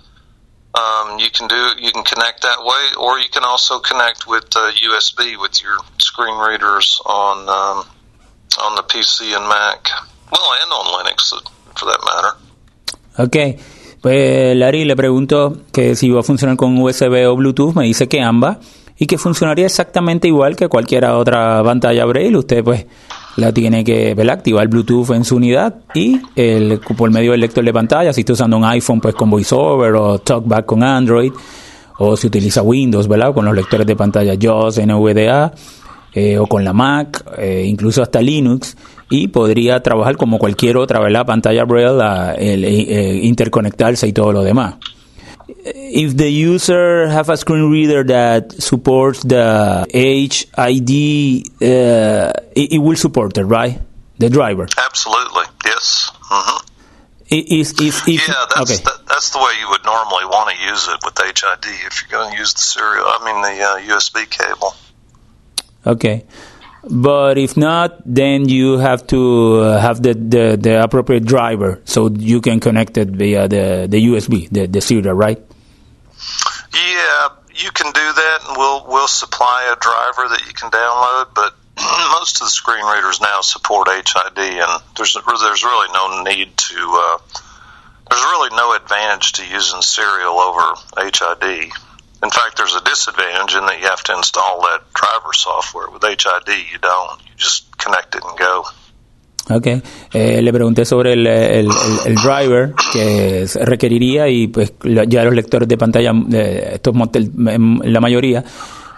[0.75, 4.45] Um, you can do you can connect that way, or you can also connect with
[4.55, 7.85] uh, USB with your screen readers on um,
[8.57, 9.89] on the PC and Mac.
[10.31, 11.33] Well, and on Linux,
[11.75, 12.43] for that matter.
[13.17, 13.59] Ok,
[14.01, 18.07] pues Larry le pregunto que si va a funcionar con USB o Bluetooth, me dice
[18.07, 18.57] que ambas
[18.97, 22.37] y que funcionaría exactamente igual que cualquier otra pantalla Braille.
[22.37, 22.85] Usted pues
[23.35, 24.37] la tiene que ¿verdad?
[24.37, 28.33] activar Bluetooth en su unidad y el, por medio del lector de pantalla, si está
[28.33, 31.31] usando un iPhone pues con VoiceOver o TalkBack con Android
[31.97, 33.33] o si utiliza Windows, ¿verdad?
[33.33, 35.53] Con los lectores de pantalla JAWS, NVDA
[36.13, 38.75] eh, o con la Mac, eh, incluso hasta Linux,
[39.09, 41.25] y podría trabajar como cualquier otra ¿verdad?
[41.25, 44.75] pantalla Braille, el, eh, interconectarse y todo lo demás.
[45.65, 52.95] If the user have a screen reader that supports the HID, uh, it, it, will
[52.95, 53.79] support it, right?
[54.19, 54.67] The driver.
[54.77, 56.11] Absolutely, yes.
[56.29, 56.73] Mm-hmm.
[57.29, 58.83] Is, if, if, yeah, that's, okay.
[58.83, 62.19] that, that's the way you would normally want to use it with HID if you're
[62.19, 64.75] going to use the serial, I mean the uh, USB cable.
[65.85, 66.25] Okay.
[66.89, 72.09] But if not, then you have to uh, have the, the, the, appropriate driver so
[72.09, 75.39] you can connect it via the, the USB, the, the serial, right?
[76.73, 81.33] Yeah, you can do that, and we'll we'll supply a driver that you can download.
[81.33, 81.55] But
[82.19, 86.75] most of the screen readers now support HID, and there's there's really no need to.
[86.75, 87.17] Uh,
[88.09, 91.71] there's really no advantage to using serial over HID.
[92.23, 95.89] In fact, there's a disadvantage in that you have to install that driver software.
[95.91, 97.19] With HID, you don't.
[97.27, 98.63] You just connect it and go.
[99.49, 99.67] Ok,
[100.13, 101.67] eh, le pregunté sobre el,
[102.23, 108.41] driver que requeriría y pues ya los lectores de pantalla, de estos la mayoría,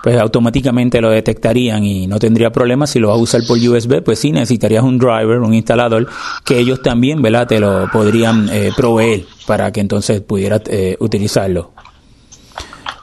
[0.04, 4.04] pues automáticamente lo detectarían y no tendría problema si lo vas a usar por USB,
[4.04, 6.08] pues sí necesitarías un driver, un instalador,
[6.44, 7.48] que ellos también, ¿verdad?
[7.48, 11.75] Te lo podrían eh, proveer para que entonces pudieras eh, utilizarlo.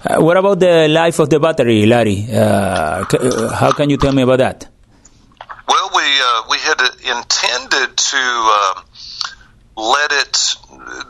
[0.05, 2.27] Uh, what about the life of the battery, Larry?
[2.33, 3.05] Uh,
[3.55, 4.69] how can you tell me about that?
[5.69, 6.81] Well, we uh, we had
[7.17, 8.83] intended to uh,
[9.77, 10.57] let it.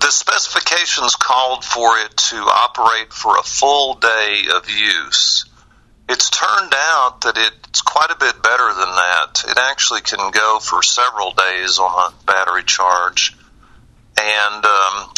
[0.00, 5.46] The specifications called for it to operate for a full day of use.
[6.08, 9.44] It's turned out that it's quite a bit better than that.
[9.48, 13.34] It actually can go for several days on a battery charge,
[14.18, 15.12] and um,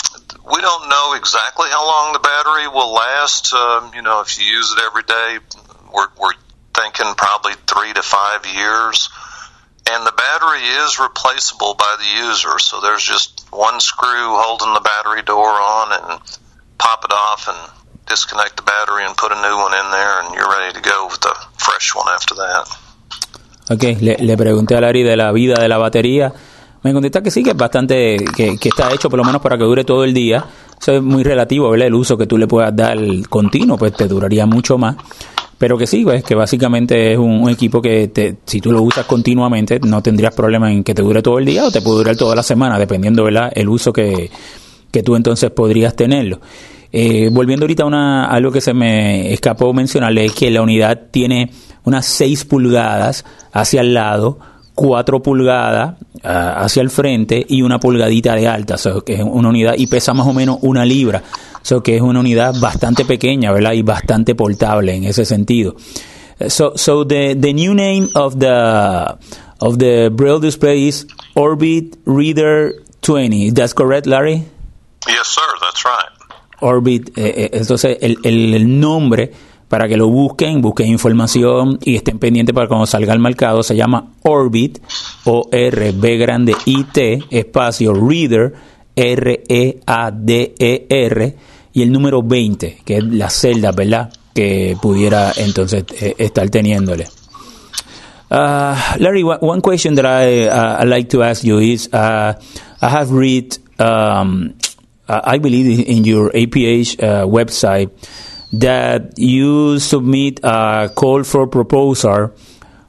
[0.45, 3.53] we don't know exactly how long the battery will last.
[3.53, 5.39] Um, you know, if you use it every day,
[5.93, 6.35] we're, we're
[6.75, 9.09] thinking probably three to five years.
[9.91, 14.81] And the battery is replaceable by the user, so there's just one screw holding the
[14.81, 16.21] battery door on and
[16.79, 20.35] pop it off and disconnect the battery and put a new one in there and
[20.35, 22.69] you're ready to go with the fresh one after that.
[23.71, 26.33] Okay, le, le pregunté a Larry de la vida de la batería
[26.85, 29.57] Me contesta que sí, que es bastante, que, que, está hecho por lo menos para
[29.57, 30.44] que dure todo el día.
[30.79, 31.87] Eso es muy relativo, ¿verdad?
[31.87, 32.99] El uso que tú le puedas dar
[33.31, 34.97] continuo, pues te duraría mucho más.
[35.57, 39.07] Pero que sí, pues que básicamente es un, equipo que te, si tú lo usas
[39.07, 42.16] continuamente no tendrías problema en que te dure todo el día o te puede durar
[42.16, 43.51] toda la semana, dependiendo, ¿verdad?
[43.55, 44.31] El uso que,
[44.90, 46.40] que tú entonces podrías tenerlo.
[46.92, 51.01] Eh, volviendo ahorita a una, algo que se me escapó mencionarle, es que la unidad
[51.11, 51.51] tiene
[51.85, 54.38] unas 6 pulgadas hacia el lado,
[54.75, 55.94] 4 pulgadas
[56.25, 60.15] hacia el frente y una pulgadita de alta, so, que es una unidad y pesa
[60.15, 61.23] más o menos una libra,
[61.63, 63.73] so, que es una unidad bastante pequeña, ¿verdad?
[63.73, 65.77] Y bastante portable en ese sentido.
[66.49, 69.17] So, so the, the new name of the
[69.61, 73.46] of the Braille display is Orbit Reader 20.
[73.46, 74.44] Is that correct, Larry?
[75.07, 75.42] Yes, sir.
[75.61, 76.11] That's right.
[76.61, 77.17] Orbit.
[77.17, 79.33] Eh, eh, entonces, el, el nombre
[79.75, 83.60] para que lo busquen, busquen información y estén pendientes para cuando salga al mercado.
[83.64, 84.79] Se llama Orbit,
[85.25, 88.54] O-R-B grande I-T, espacio Reader,
[88.94, 89.75] R-E-A-D-E-R,
[91.25, 91.37] e
[91.72, 94.12] y el número 20, que es la celda, ¿verdad?
[94.33, 97.08] Que pudiera entonces eh, estar teniéndole.
[98.31, 102.33] Uh, Larry, one question that I uh, like to ask you is, uh,
[102.81, 104.54] I have read um,
[105.08, 107.90] I believe in your APH uh, website
[108.61, 112.33] that you submit a call for proposal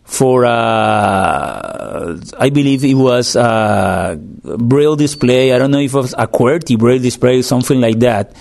[0.06, 5.52] for uh, I believe it was a braille display.
[5.52, 8.36] I don't know if it was a QWERTY braille display, something like that.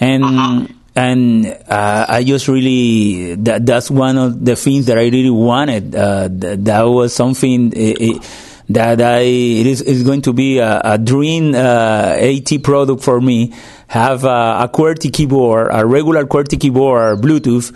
[0.00, 0.66] And uh-huh.
[0.96, 5.94] and uh, I just really that that's one of the things that I really wanted.
[5.94, 7.72] Uh, that, that was something.
[7.72, 8.22] It, it,
[8.70, 13.20] that I it is, is going to be a, a dream uh, AT product for
[13.20, 13.52] me.
[13.94, 17.70] Have a, a QWERTY keyboard, a regular QWERTY keyboard, Bluetooth,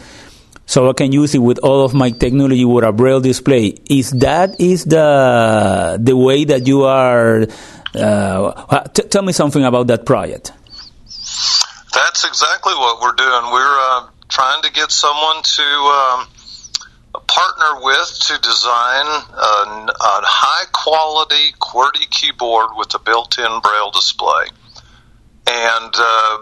[0.67, 3.79] so I can use it with all of my technology with a braille display.
[3.89, 7.47] Is that is the the way that you are?
[7.95, 10.51] Uh, t- tell me something about that project.
[11.95, 13.53] That's exactly what we're doing.
[13.55, 15.63] We're uh, trying to get someone to.
[15.63, 16.29] Um,
[17.27, 24.47] partner with to design a, a high quality QWERTY keyboard with a built-in braille display.
[25.51, 26.39] And uh,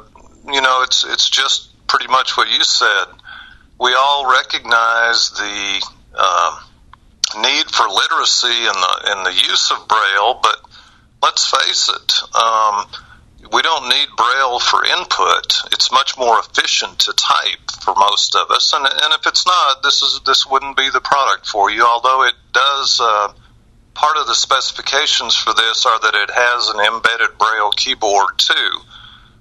[0.52, 3.06] you know, it's it's just pretty much what you said.
[3.78, 6.60] We all recognize the uh,
[7.40, 10.56] need for literacy and the in the use of braille, but
[11.22, 12.12] let's face it.
[12.34, 12.86] Um,
[13.52, 15.58] we don't need Braille for input.
[15.72, 18.72] It's much more efficient to type for most of us.
[18.72, 21.84] And, and if it's not, this is this wouldn't be the product for you.
[21.84, 23.32] Although it does, uh,
[23.96, 28.70] part of the specifications for this are that it has an embedded Braille keyboard too.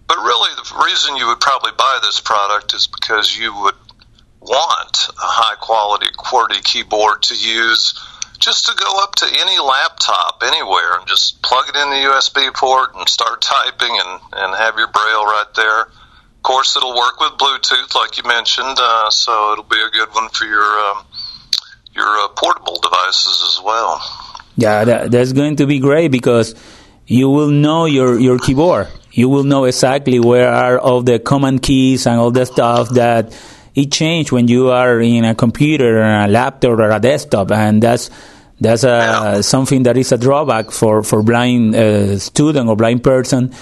[0.07, 3.75] But really, the reason you would probably buy this product is because you would
[4.39, 7.99] want a high quality QWERTY keyboard to use
[8.39, 12.53] just to go up to any laptop anywhere and just plug it in the USB
[12.53, 15.81] port and start typing and, and have your braille right there.
[15.81, 20.13] Of course, it'll work with Bluetooth, like you mentioned, uh, so it'll be a good
[20.13, 21.05] one for your um,
[21.95, 23.99] your uh, portable devices as well.
[24.57, 26.55] Yeah, that, that's going to be great because
[27.07, 28.87] you will know your, your keyboard.
[29.11, 33.33] You will know exactly where are all the command keys and all the stuff that
[33.75, 37.83] it changed when you are in a computer or a laptop or a desktop, and
[37.83, 38.09] that's
[38.59, 43.53] that's a, something that is a drawback for for blind uh, student or blind person.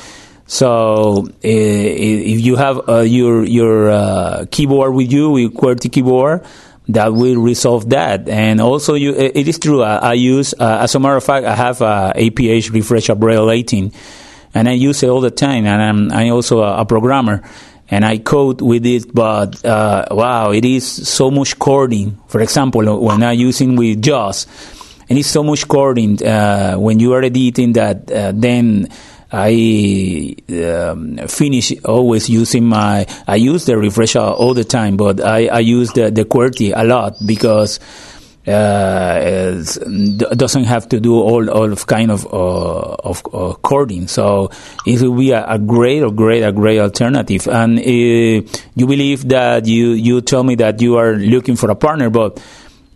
[0.45, 6.45] So uh, if you have uh, your your uh, keyboard with you, with QWERTY keyboard,
[6.89, 8.27] that will resolve that.
[8.27, 9.83] And also, you, it is true.
[9.83, 13.91] I, I use, uh, as a matter of fact, I have a APH Refreshabraille 18,
[14.53, 15.65] and I use it all the time.
[15.65, 17.43] And I'm, I'm also a, a programmer
[17.89, 22.19] and I code with it, but uh, wow, it is so much coding.
[22.27, 24.47] For example, when I'm using with JAWS,
[25.09, 28.87] and it's so much coding uh, when you are editing that uh, then
[29.33, 35.47] I um, finish always using my I use the refresher all the time but I,
[35.47, 37.79] I use the, the QWERTY a lot because
[38.45, 39.63] uh,
[40.35, 44.07] doesn't have to do all, all of kind of uh, of uh, coding.
[44.07, 44.51] So
[44.85, 47.47] it will be a, a, great, a great, a great alternative.
[47.47, 51.75] And uh, you believe that you you tell me that you are looking for a
[51.75, 52.41] partner, but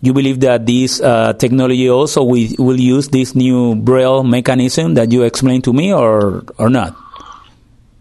[0.02, 5.12] you believe that this uh, technology also will, will use this new braille mechanism that
[5.12, 6.96] you explained to me, or or not?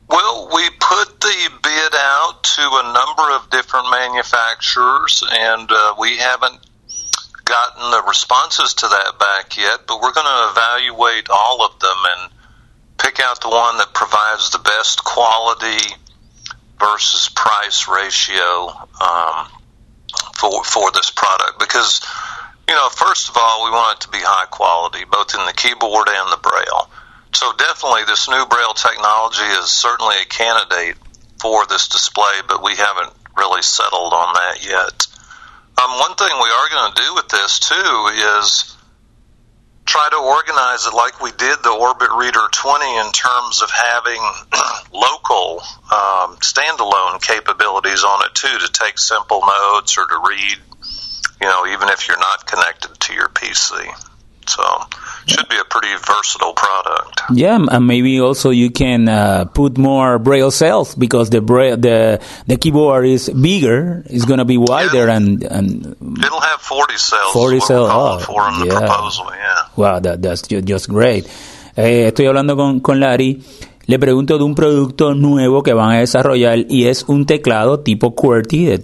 [0.09, 6.17] Well, we put the bid out to a number of different manufacturers, and uh, we
[6.19, 6.61] haven't
[7.45, 11.97] gotten the responses to that back yet, but we're going to evaluate all of them
[12.13, 12.33] and
[12.99, 15.95] pick out the one that provides the best quality
[16.79, 18.69] versus price ratio
[19.01, 19.49] um,
[20.37, 21.59] for for this product.
[21.59, 22.01] Because
[22.69, 25.53] you know, first of all, we want it to be high quality, both in the
[25.53, 26.91] keyboard and the braille.
[27.33, 30.97] So definitely, this new braille technology is certainly a candidate
[31.41, 35.07] for this display, but we haven't really settled on that yet.
[35.77, 38.11] Um, one thing we are going to do with this too
[38.41, 38.77] is
[39.85, 44.23] try to organize it like we did the Orbit Reader 20 in terms of having
[44.93, 45.61] local
[45.93, 50.59] um, standalone capabilities on it too to take simple notes or to read,
[51.41, 53.93] you know, even if you're not connected to your PC.
[54.49, 54.63] So
[55.27, 57.23] should be a pretty versatile product.
[57.35, 62.23] Yeah, and maybe also you can uh, put more braille cells because the braille, the
[62.47, 65.17] the keyboard is bigger, it's going to be wider, yeah.
[65.17, 65.87] and and
[66.25, 67.33] it'll have forty cells.
[67.33, 67.91] Forty cells.
[67.93, 68.75] Oh, for in yeah.
[68.75, 69.67] the proposal, yeah.
[69.75, 71.27] Wow, that, that's just great.
[71.77, 73.43] Eh, estoy hablando con, con Larry.
[73.87, 78.17] Le pregunto de un producto nuevo que van a desarrollar y es un teclado tipo
[78.17, 78.79] QWERTY,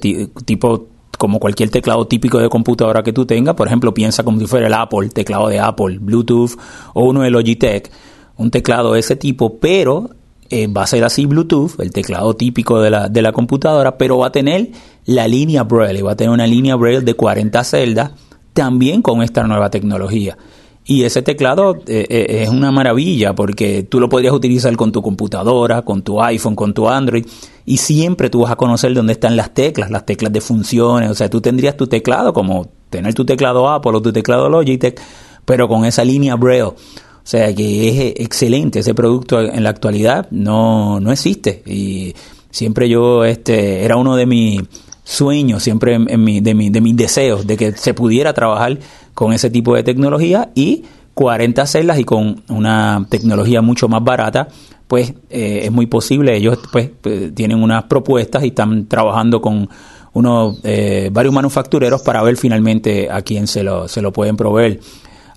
[0.44, 0.86] tipo
[1.18, 3.56] como cualquier teclado típico de computadora que tú tengas.
[3.56, 6.52] Por ejemplo, piensa como si fuera el Apple, teclado de Apple, Bluetooth
[6.94, 7.90] o uno de Logitech,
[8.36, 10.10] un teclado de ese tipo, pero
[10.50, 14.18] eh, va a ser así Bluetooth, el teclado típico de la, de la computadora, pero
[14.18, 14.70] va a tener
[15.06, 18.12] la línea Braille, va a tener una línea Braille de 40 celdas,
[18.52, 20.38] también con esta nueva tecnología.
[20.84, 25.00] Y ese teclado eh, eh, es una maravilla porque tú lo podrías utilizar con tu
[25.00, 27.24] computadora, con tu iPhone, con tu Android
[27.64, 31.10] y siempre tú vas a conocer dónde están las teclas, las teclas de funciones.
[31.10, 35.00] O sea, tú tendrías tu teclado como tener tu teclado Apple o tu teclado Logitech,
[35.44, 36.64] pero con esa línea Braille.
[36.64, 36.76] O
[37.24, 38.80] sea, que es excelente.
[38.80, 41.62] Ese producto en la actualidad no, no existe.
[41.64, 42.12] Y
[42.50, 44.60] siempre yo, este, era uno de mis
[45.04, 48.78] sueños, siempre de, mi, de mis deseos, de que se pudiera trabajar
[49.14, 50.84] con ese tipo de tecnología y
[51.14, 54.48] 40 celdas y con una tecnología mucho más barata,
[54.88, 56.36] pues eh, es muy posible.
[56.36, 59.68] Ellos pues eh, tienen unas propuestas y están trabajando con
[60.14, 64.80] unos eh, varios manufactureros para ver finalmente a quién se lo, se lo pueden proveer.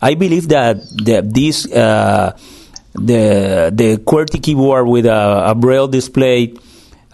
[0.02, 0.78] I believe that,
[1.34, 2.32] this uh,
[2.94, 6.54] the the QWERTY keyboard with a, braille display,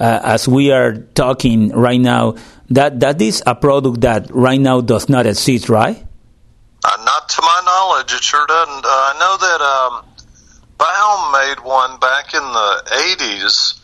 [0.02, 2.36] as we are talking right now,
[2.70, 6.06] that that is a product that right now does not exist, right?
[6.84, 8.86] Uh, not to my knowledge, it sure doesn't.
[8.86, 10.06] Uh, I know that um,
[10.78, 12.84] Baum made one back in the
[13.20, 13.81] 80s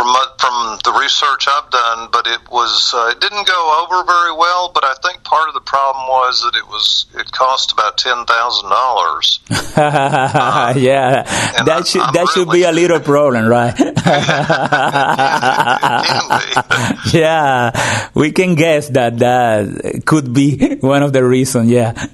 [0.00, 4.02] from uh, from the research I've done, but it was uh, it didn't go over
[4.04, 4.70] very well.
[4.72, 8.24] But I think part of the problem was that it was it cost about ten
[8.24, 9.40] thousand dollars.
[9.80, 11.22] Yeah,
[11.64, 13.74] that should I'm that really should be a little problem, right?
[17.12, 17.70] yeah,
[18.14, 21.70] we can guess that that could be one of the reasons.
[21.70, 21.92] Yeah.
[21.92, 22.06] so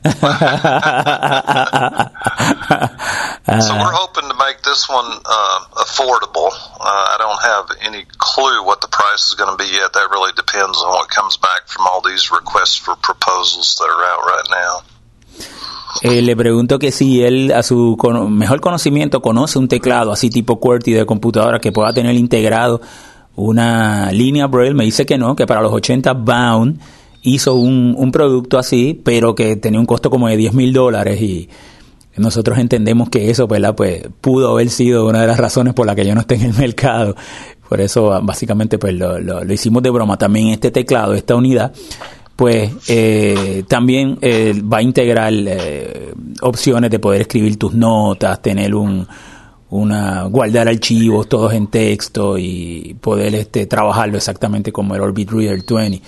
[3.74, 6.50] we're hoping to make this one uh, affordable.
[6.80, 9.92] Uh, I don't have any clue what the price is going to be yet.
[9.92, 14.04] That really depends on what comes back from all these requests for proposals that are
[14.04, 14.82] out right now.
[16.02, 17.96] Eh, le pregunto que si él, a su
[18.28, 22.80] mejor conocimiento, conoce un teclado así tipo QWERTY de computadora que pueda tener integrado
[23.34, 24.74] una línea Braille.
[24.74, 26.80] Me dice que no, que para los 80 Bound
[27.22, 31.20] hizo un, un producto así, pero que tenía un costo como de 10 mil dólares
[31.20, 31.48] y
[32.16, 33.74] nosotros entendemos que eso, ¿verdad?
[33.74, 36.46] Pues pudo haber sido una de las razones por la que yo no esté en
[36.46, 37.14] el mercado.
[37.68, 40.16] Por eso, básicamente, pues lo, lo, hicimos de broma.
[40.16, 41.72] También este teclado, esta unidad,
[42.36, 46.12] pues eh, también eh, va a integrar eh,
[46.42, 49.06] opciones de poder escribir tus notas, tener un,
[49.70, 55.62] una guardar archivos todos en texto y poder este trabajarlo exactamente como el Orbit Reader
[55.64, 56.02] 20.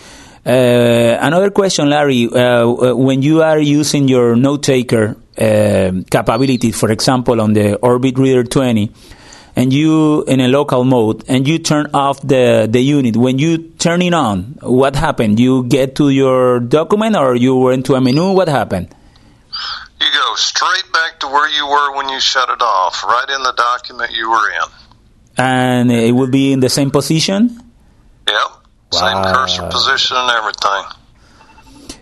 [0.47, 2.27] Uh, another question, Larry.
[2.27, 8.17] Uh, when you are using your note taker uh, capability, for example, on the Orbit
[8.17, 8.91] Reader 20,
[9.59, 13.59] and you in a local mode, and you turn off the, the unit, when you
[13.59, 15.41] turn it on, what happened?
[15.41, 18.31] You get to your document or you went to a menu?
[18.31, 18.95] What happened?
[20.01, 23.43] You go straight back to where you were when you shut it off, right in
[23.43, 24.69] the document you were in.
[25.37, 27.59] And it will be in the same position?
[28.29, 28.51] Yep.
[28.93, 30.98] Same cursor position and everything.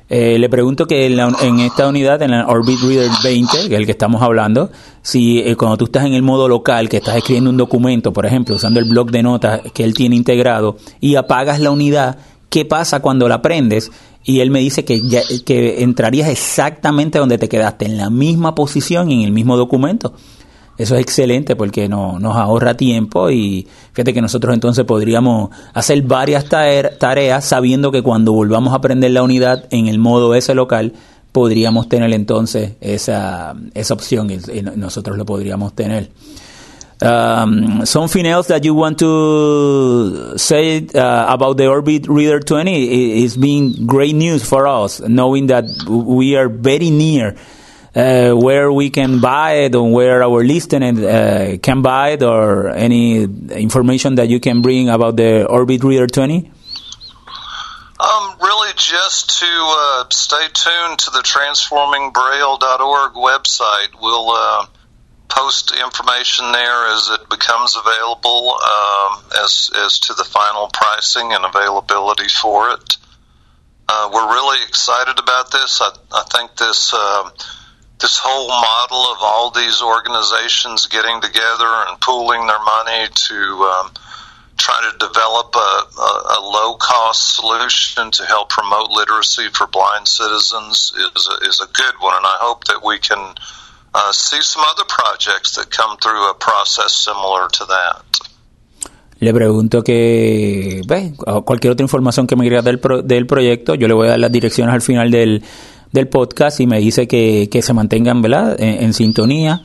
[0.08, 3.74] Eh, le pregunto que en, la, en, esta unidad, en la Orbit Reader 20, que
[3.74, 4.70] es el que estamos hablando,
[5.02, 8.24] si eh, cuando tú estás en el modo local, que estás escribiendo un documento, por
[8.24, 12.64] ejemplo, usando el blog de notas que él tiene integrado, y apagas la unidad, ¿qué
[12.64, 13.90] pasa cuando la prendes?
[14.22, 18.54] Y él me dice que, ya, que entrarías exactamente donde te quedaste, en la misma
[18.54, 20.14] posición en el mismo documento.
[20.78, 26.02] Eso es excelente porque no, nos ahorra tiempo y fíjate que nosotros entonces podríamos hacer
[26.02, 30.92] varias tareas sabiendo que cuando volvamos a aprender la unidad en el modo ese local,
[31.32, 36.10] podríamos tener entonces esa, esa opción y, nosotros lo podríamos tener.
[37.02, 43.36] Um, something else that you want to say uh, about the Orbit Reader 20 is
[43.36, 47.36] being great news for us, knowing that we are very near
[47.96, 52.68] uh, where we can buy it or where our listeners uh, can buy it or
[52.68, 56.52] any information that you can bring about the Orbit Reader 20?
[57.98, 63.98] Um, really, just to uh, stay tuned to the transformingbraille.org website.
[63.98, 64.66] We'll uh,
[65.28, 71.46] post information there as it becomes available, um, as as to the final pricing and
[71.46, 72.98] availability for it.
[73.88, 75.80] Uh, we're really excited about this.
[75.80, 77.30] I, I think this uh,
[77.98, 83.90] this whole model of all these organizations getting together and pooling their money to um,
[84.56, 90.08] try to develop a, a, a low cost solution to help promote literacy for blind
[90.08, 93.34] citizens is a, is a good one, and I hope that we can
[93.94, 98.02] uh, see some other projects that come through a process similar to that.
[99.18, 101.14] Le pregunto que, ve,
[101.46, 104.18] cualquier otra información que me quiera del, pro, del proyecto, yo le voy a dar
[104.18, 105.42] las direcciones al final del,
[105.92, 108.60] del podcast y me dice que, que se mantengan ¿verdad?
[108.60, 109.62] En, en, sintonía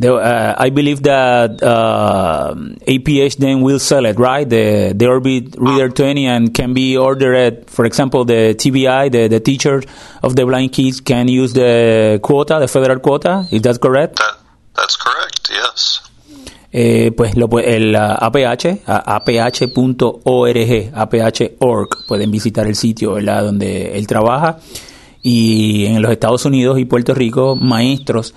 [0.00, 2.54] The, uh, I believe that uh,
[2.88, 4.48] APH then will sell it, right?
[4.48, 7.34] The the Orbit Reader 20 and can be ordered.
[7.34, 9.82] At, for example, the TBI, the, the teacher
[10.22, 13.46] of the blind kids, can use the quota, the federal quota.
[13.50, 14.16] Is that correct?
[14.16, 14.38] That,
[14.74, 15.50] that's correct.
[15.50, 16.00] Yes.
[16.72, 20.56] Eh, pues lo, el uh, APH, aph.org,
[20.94, 23.44] aph.org, pueden visitar el sitio ¿verdad?
[23.44, 24.60] donde él trabaja.
[25.22, 28.34] Y en los Estados Unidos y Puerto Rico, maestros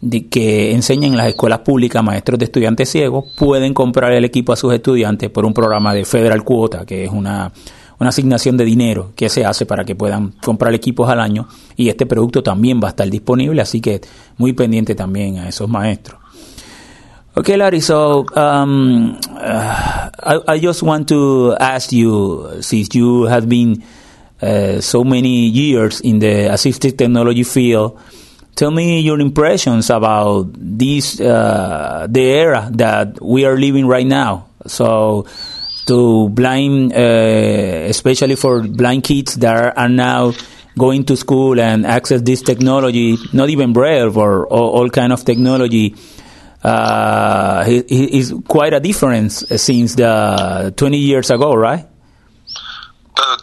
[0.00, 4.52] de que enseñan en las escuelas públicas, maestros de estudiantes ciegos, pueden comprar el equipo
[4.52, 7.50] a sus estudiantes por un programa de Federal Quota, que es una,
[7.98, 11.48] una asignación de dinero que se hace para que puedan comprar equipos al año.
[11.76, 14.00] Y este producto también va a estar disponible, así que
[14.36, 16.20] muy pendiente también a esos maestros.
[17.38, 17.82] Okay, Larry.
[17.82, 23.82] So um, uh, I, I, just want to ask you, since you have been
[24.40, 27.98] uh, so many years in the assistive technology field,
[28.54, 34.48] tell me your impressions about this, uh, the era that we are living right now.
[34.66, 35.26] So,
[35.86, 40.32] to blind, uh, especially for blind kids that are now
[40.78, 45.94] going to school and access this technology, not even braille or all, kind of technology
[46.62, 51.86] uh, is quite a difference since the 20 years ago, right?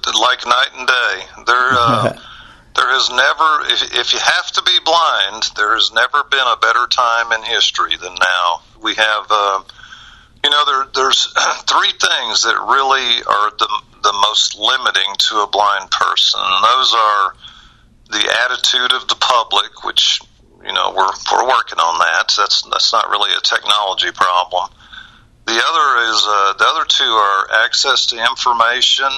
[0.05, 1.43] Like night and day.
[1.45, 2.13] There, uh,
[2.75, 6.57] there has never, if, if you have to be blind, there has never been a
[6.57, 8.61] better time in history than now.
[8.81, 9.63] We have, uh,
[10.43, 11.27] you know, there, there's
[11.67, 13.69] three things that really are the,
[14.03, 16.41] the most limiting to a blind person.
[16.43, 17.35] And those are
[18.13, 20.21] the attitude of the public, which
[20.63, 22.33] you know we're we're working on that.
[22.37, 24.69] That's that's not really a technology problem.
[25.45, 29.09] The other is uh, the other two are access to information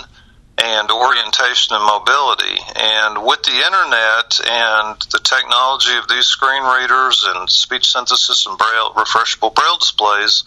[0.57, 2.57] and orientation and mobility.
[2.75, 8.57] And with the internet and the technology of these screen readers and speech synthesis and
[8.57, 10.43] braille refreshable braille displays,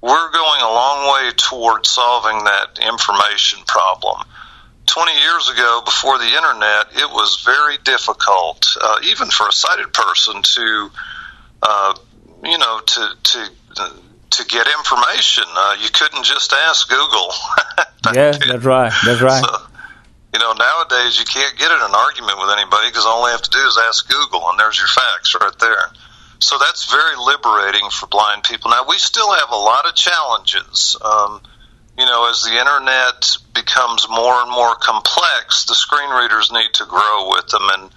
[0.00, 4.22] we're going a long way toward solving that information problem.
[4.86, 9.92] 20 years ago, before the internet, it was very difficult, uh, even for a sighted
[9.92, 10.90] person, to,
[11.62, 11.94] uh,
[12.42, 13.50] you know, to to
[14.30, 15.44] to get information.
[15.48, 17.32] Uh, you couldn't just ask Google.
[18.14, 18.92] yeah, that's right.
[19.04, 19.44] That's right.
[19.44, 19.56] So,
[20.34, 23.42] you know, nowadays you can't get in an argument with anybody because all they have
[23.42, 25.90] to do is ask Google, and there's your facts right there.
[26.40, 28.70] So that's very liberating for blind people.
[28.70, 30.96] Now we still have a lot of challenges.
[31.02, 31.42] Um,
[31.98, 36.84] you know, as the internet becomes more and more complex, the screen readers need to
[36.86, 37.90] grow with them, and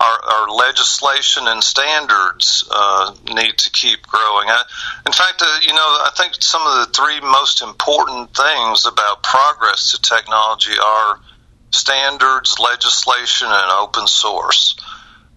[0.00, 4.48] our, our legislation and standards uh, need to keep growing.
[4.48, 4.62] I,
[5.04, 9.22] in fact, uh, you know, I think some of the three most important things about
[9.22, 11.20] progress to technology are
[11.70, 14.74] standards, legislation, and open source.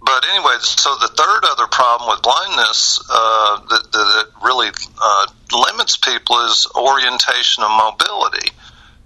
[0.01, 4.70] But anyway, so the third other problem with blindness uh, that, that really
[5.01, 8.49] uh, limits people is orientation and mobility.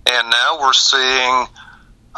[0.05, 1.47] And now we're seeing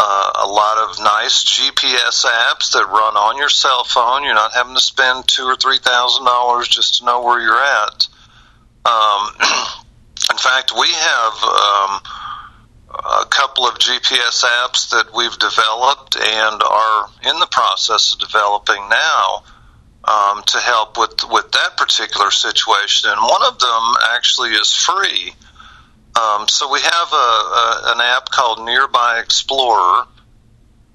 [0.01, 4.23] uh, a lot of nice GPS apps that run on your cell phone.
[4.23, 7.61] You're not having to spend two or three thousand dollars just to know where you're
[7.61, 8.07] at.
[8.85, 9.27] Um,
[10.31, 12.01] in fact, we have um,
[12.95, 18.79] a couple of GPS apps that we've developed and are in the process of developing
[18.87, 19.43] now
[20.05, 23.11] um, to help with with that particular situation.
[23.11, 23.83] And one of them
[24.15, 25.33] actually is free.
[26.19, 30.05] Um, so we have a, a, an app called Nearby Explorer,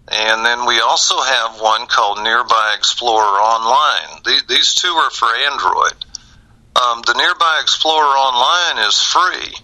[0.09, 4.21] and then we also have one called Nearby Explorer Online.
[4.27, 5.95] These, these two are for Android.
[6.77, 9.55] Um, the Nearby Explorer Online is free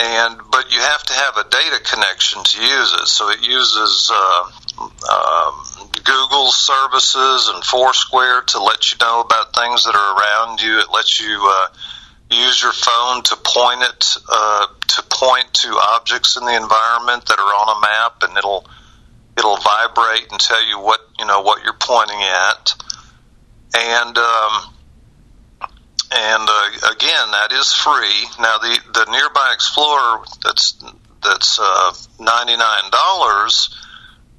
[0.00, 3.08] and but you have to have a data connection to use it.
[3.08, 4.50] So it uses uh,
[4.80, 10.78] um, Google services and Foursquare to let you know about things that are around you.
[10.78, 11.68] It lets you uh,
[12.30, 17.38] use your phone to point it uh, to point to objects in the environment that
[17.38, 18.66] are on a map, and it'll
[19.36, 22.74] it'll vibrate and tell you what you know what you're pointing at.
[23.74, 24.74] And um,
[26.10, 28.26] and uh, again, that is free.
[28.40, 30.82] Now, the the Nearby Explorer that's
[31.22, 33.74] that's uh, ninety nine dollars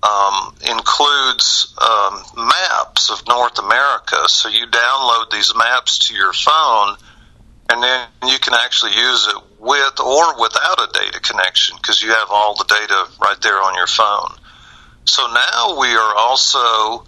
[0.01, 4.27] um, includes um, maps of North America.
[4.27, 6.95] So you download these maps to your phone,
[7.70, 12.09] and then you can actually use it with or without a data connection because you
[12.09, 14.36] have all the data right there on your phone.
[15.05, 17.05] So now we are also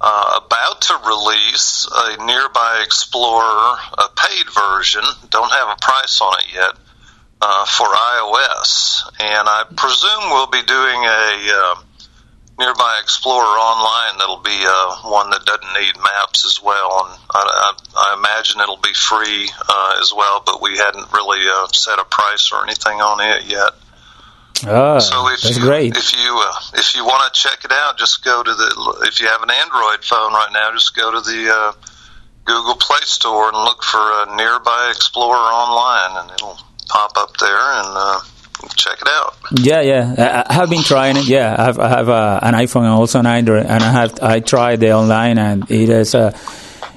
[0.00, 5.02] uh, about to release a Nearby Explorer, a paid version.
[5.30, 6.74] Don't have a price on it yet
[7.40, 11.82] uh, for iOS, and I presume we'll be doing a uh,
[12.62, 17.42] Nearby Explorer online that'll be uh, one that doesn't need maps as well, and I,
[17.42, 20.42] I, I imagine it'll be free uh, as well.
[20.46, 23.74] But we hadn't really uh, set a price or anything on it yet.
[24.64, 25.96] Oh, so if that's you, great.
[25.96, 29.06] If you uh, if you want to check it out, just go to the.
[29.10, 31.72] If you have an Android phone right now, just go to the uh,
[32.44, 36.58] Google Play Store and look for uh, Nearby Explorer online, and it'll
[36.88, 38.20] pop up there and uh,
[38.76, 39.34] check it out.
[39.52, 40.14] Yeah, yeah,
[40.48, 41.26] I, I have been trying it.
[41.26, 44.18] Yeah, I have, I have uh, an iPhone and also an Android, and I have
[44.22, 46.32] I tried the online, and it is a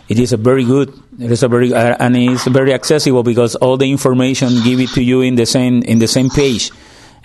[0.08, 0.94] it is a very good.
[1.20, 4.90] It is a very uh, and it's very accessible because all the information give it
[4.96, 6.72] to you in the same in the same page,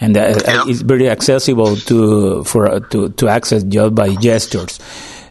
[0.01, 0.67] and uh, Yep.
[0.69, 4.79] it's very accessible to for to to access just by gestures.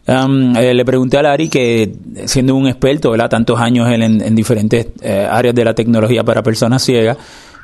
[0.06, 1.92] Um, eh, le pregunté a Larry que
[2.26, 3.28] siendo un experto, ¿verdad?
[3.28, 7.16] tantos años él en, en diferentes eh, áreas de la tecnología para personas ciegas,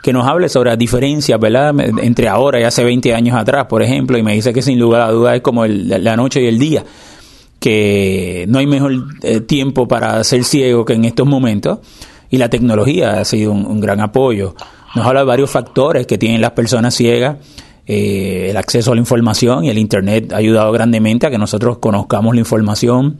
[0.07, 1.74] que nos hable sobre las diferencias, ¿verdad?
[2.00, 5.00] Entre ahora y hace 20 años atrás, por ejemplo, y me dice que sin lugar
[5.00, 6.84] a dudas es como el- la noche y el día,
[7.59, 8.92] que no hay mejor
[9.24, 11.80] eh, tiempo para ser ciego que en estos momentos,
[12.30, 14.54] y la tecnología ha sido un, gran apoyo.
[14.94, 17.38] Nos habla de varios factores que tienen las personas ciegas,
[17.88, 21.78] eh, el acceso a la información y el Internet ha ayudado grandemente a que nosotros
[21.78, 23.18] conozcamos la información.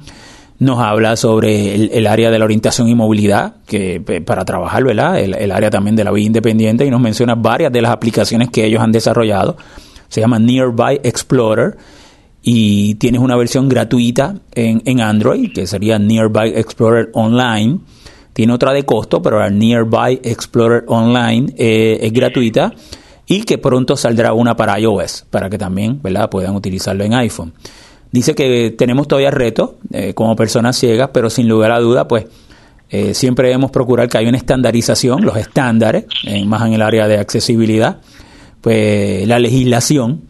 [0.59, 5.21] Nos habla sobre el, área de la orientación y movilidad, que para trabajar, ¿verdad?
[5.21, 8.49] El, el área también de la vida independiente y nos menciona varias de las aplicaciones
[8.49, 9.57] que ellos han desarrollado.
[10.09, 11.77] Se llama Nearby Explorer
[12.49, 17.81] y tienes una versión gratuita en, en Android, que sería Nearby Explorer Online.
[18.33, 22.73] Tiene otra de costo, pero la Nearby Explorer Online eh, es gratuita
[23.27, 26.31] y que pronto saldrá una para iOS, para que también ¿verdad?
[26.31, 27.53] puedan utilizarlo en iPhone.
[28.13, 32.27] Dice que tenemos todavía retos eh, como personas ciegas, pero sin lugar a duda, pues
[32.89, 37.09] eh, siempre debemos procurar que haya una estandarización, los estándares, en- más en el área
[37.09, 37.99] de accesibilidad,
[38.61, 40.23] pues la legislación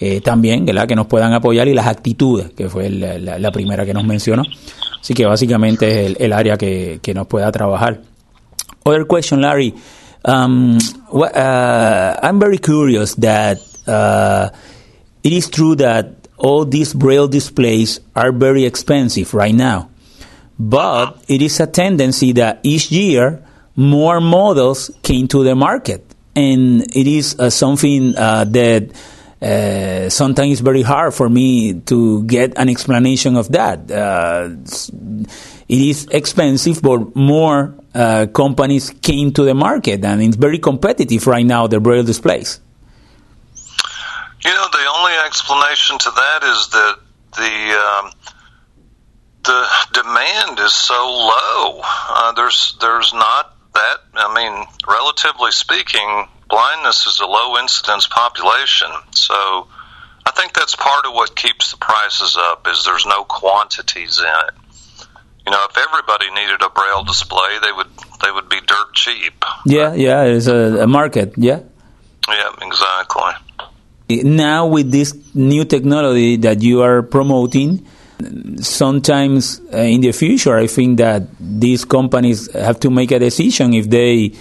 [0.00, 0.86] eh, también, ¿verdad?
[0.88, 4.42] que nos puedan apoyar y las actitudes, que fue la, primera que nos mencionó.
[5.00, 8.00] Así que básicamente es el, área que, que nos pueda trabajar.
[8.84, 9.74] Other question, Larry.
[10.24, 10.78] Um,
[11.12, 14.48] wha- uh, I'm very curious that uh,
[15.22, 19.90] it is true that all these braille displays are very expensive right now,
[20.58, 23.44] but it is a tendency that each year
[23.76, 28.90] more models came to the market, and it is uh, something uh, that
[29.40, 33.90] uh, sometimes it's very hard for me to get an explanation of that.
[33.90, 34.50] Uh,
[35.68, 41.26] it is expensive, but more uh, companies came to the market, and it's very competitive
[41.26, 41.66] right now.
[41.66, 42.60] The braille displays.
[44.44, 46.98] You know, the only explanation to that is that
[47.36, 48.12] the um,
[49.44, 49.66] the
[50.02, 51.80] demand is so low.
[51.84, 53.96] Uh, there's there's not that.
[54.14, 58.90] I mean, relatively speaking, blindness is a low incidence population.
[59.12, 59.68] So,
[60.26, 62.66] I think that's part of what keeps the prices up.
[62.68, 64.54] Is there's no quantities in it.
[65.46, 67.88] You know, if everybody needed a braille display, they would
[68.22, 69.44] they would be dirt cheap.
[69.64, 71.34] Yeah, yeah, it's a, a market.
[71.36, 71.60] Yeah.
[72.28, 73.32] Yeah, exactly.
[74.08, 77.86] Now with this new technology that you are promoting
[78.56, 83.72] sometimes uh, in the future i think that these companies have to make a decision
[83.72, 84.32] if they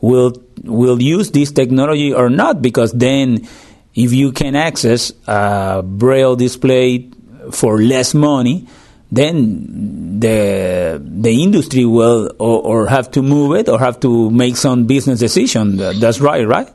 [0.00, 0.32] will
[0.64, 3.46] will use this technology or not because then
[3.94, 7.10] if you can access a braille display
[7.50, 8.66] for less money
[9.10, 14.56] then the the industry will or, or have to move it or have to make
[14.56, 15.76] some business decision.
[15.76, 16.68] That's right right?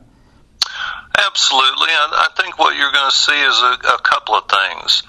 [1.18, 1.71] Absolutely,
[2.42, 5.02] think what you're going to see is a, a couple of things.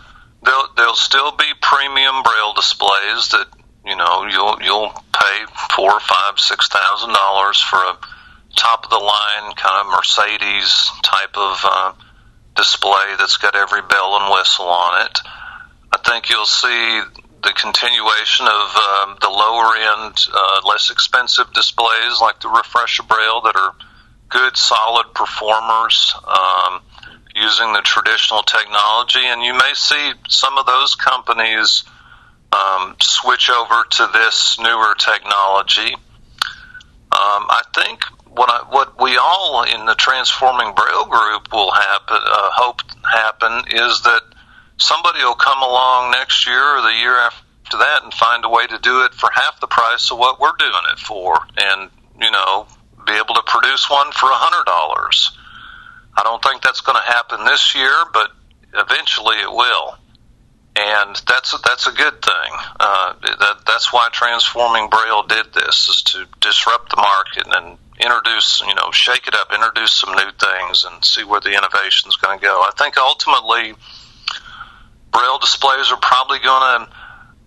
[0.43, 3.47] There'll, there'll still be premium braille displays that
[3.86, 7.97] you know you'll you'll pay four, five, six thousand dollars for a
[8.55, 11.93] top of the line kind of Mercedes type of uh,
[12.55, 15.19] display that's got every bell and whistle on it.
[15.91, 17.01] I think you'll see
[17.41, 23.55] the continuation of um, the lower end, uh, less expensive displays like the Refreshabraille that
[23.55, 23.75] are
[24.29, 26.81] good, solid performers um,
[27.36, 31.84] using the traditional technology, and you may see some of those companies
[32.51, 35.93] um, switch over to this newer technology.
[35.93, 42.17] Um, I think what I, what we all in the Transforming Braille group will happen,
[42.17, 44.21] uh, hope happen is that
[44.77, 48.65] somebody will come along next year or the year after that and find a way
[48.67, 52.31] to do it for half the price of what we're doing it for, and you
[52.31, 52.67] know
[53.05, 55.38] be able to produce one for a hundred dollars.
[56.16, 58.32] I don't think that's going to happen this year, but
[58.74, 59.97] eventually it will,
[60.76, 62.51] and that's that's a good thing.
[62.80, 68.61] Uh, that that's why Transforming Braille did this is to disrupt the market and introduce
[68.61, 72.16] you know shake it up, introduce some new things, and see where the innovation is
[72.18, 72.61] going to go.
[72.61, 73.74] I think ultimately
[75.11, 76.93] Braille displays are probably going to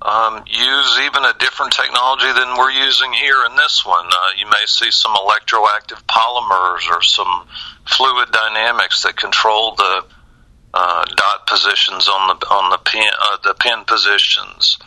[0.03, 4.07] um, use even a different technology than we're using here in this one.
[4.07, 7.47] Uh, you may see some electroactive polymers or some
[7.86, 10.05] fluid dynamics that control the
[10.74, 14.78] uh, dot positions on the on the pin uh, the pin positions.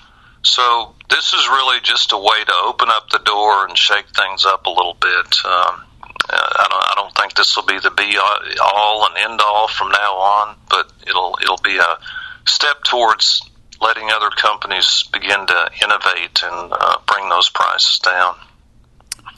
[0.44, 4.46] So this is really just a way to open up the door and shake things
[4.46, 5.36] up a little bit.
[5.44, 5.84] Um,
[6.30, 8.18] I don't I don't think this will be the be
[8.64, 11.98] all and end all from now on, but it'll it'll be a
[12.46, 13.42] step towards
[13.82, 18.36] letting other companies begin to innovate and uh, bring those prices down.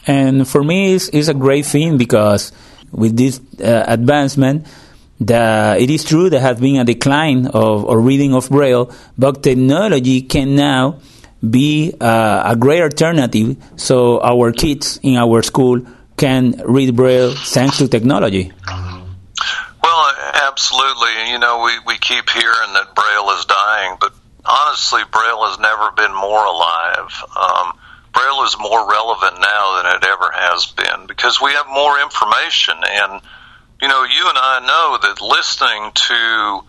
[0.07, 2.51] And for me, it's, it's a great thing because
[2.91, 4.67] with this uh, advancement,
[5.19, 9.43] the, it is true there has been a decline of or reading of Braille, but
[9.43, 10.99] technology can now
[11.47, 15.81] be uh, a great alternative so our kids in our school
[16.17, 18.51] can read Braille thanks to technology.
[19.83, 21.31] Well, absolutely.
[21.31, 24.13] You know, we, we keep hearing that Braille is dying, but
[24.45, 27.11] honestly, Braille has never been more alive.
[27.35, 27.77] Um,
[28.13, 32.75] Braille is more relevant now than it ever has been because we have more information.
[32.83, 33.21] And,
[33.81, 36.67] you know, you and I know that listening to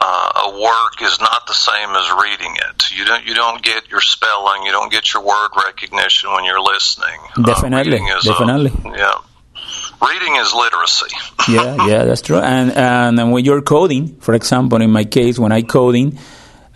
[0.00, 2.90] uh, a work is not the same as reading it.
[2.92, 6.62] You don't you don't get your spelling, you don't get your word recognition when you're
[6.62, 7.18] listening.
[7.42, 8.72] Definitely, uh, definitely.
[8.92, 9.14] A, yeah.
[10.00, 11.16] Reading is literacy.
[11.48, 12.38] yeah, yeah, that's true.
[12.38, 16.18] And and when you're coding, for example, in my case, when I coding,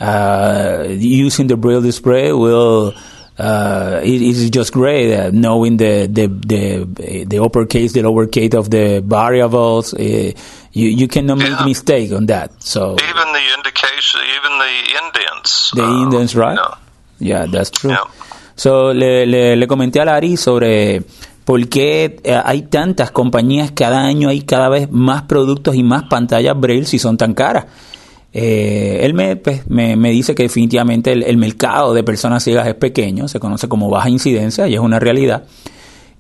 [0.02, 2.94] uh, using the braille display will
[3.38, 8.68] uh, it is just great uh, knowing the, the the the uppercase, the lowercase of
[8.70, 9.94] the variables.
[9.94, 10.32] Uh,
[10.72, 11.64] you you cannot make yeah.
[11.64, 12.50] mistake on that.
[12.62, 15.70] So even the indication, even the indents.
[15.70, 16.58] The uh, indents, right?
[17.18, 17.90] Yeah, that's true.
[17.90, 18.04] Yeah.
[18.54, 21.02] So le, le, le comenté a Larry sobre
[21.44, 26.04] por qué eh, hay tantas compañías cada año hay cada vez más productos y más
[26.04, 27.64] pantallas braille si son tan caras.
[28.32, 32.74] Eh, él me, pues, me, me, dice que definitivamente el, mercado de personas ciegas es
[32.74, 35.44] pequeño, se conoce como baja incidencia y es una realidad.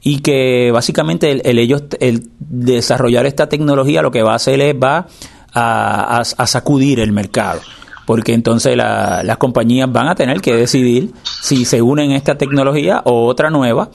[0.02, 4.74] Y que básicamente el, ellos, el desarrollar esta tecnología lo que va a hacer es
[4.74, 5.06] va
[5.54, 7.60] a, a, sacudir el mercado.
[8.04, 13.26] Porque entonces las compañías van a tener que decidir si se unen esta tecnología o
[13.26, 13.90] otra nueva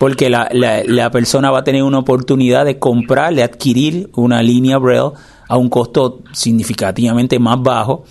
[0.00, 4.42] porque la, la, la, persona va a tener una oportunidad de comprar, de adquirir una
[4.42, 5.12] línea Braille
[5.52, 8.04] a un costo significativamente más bajo.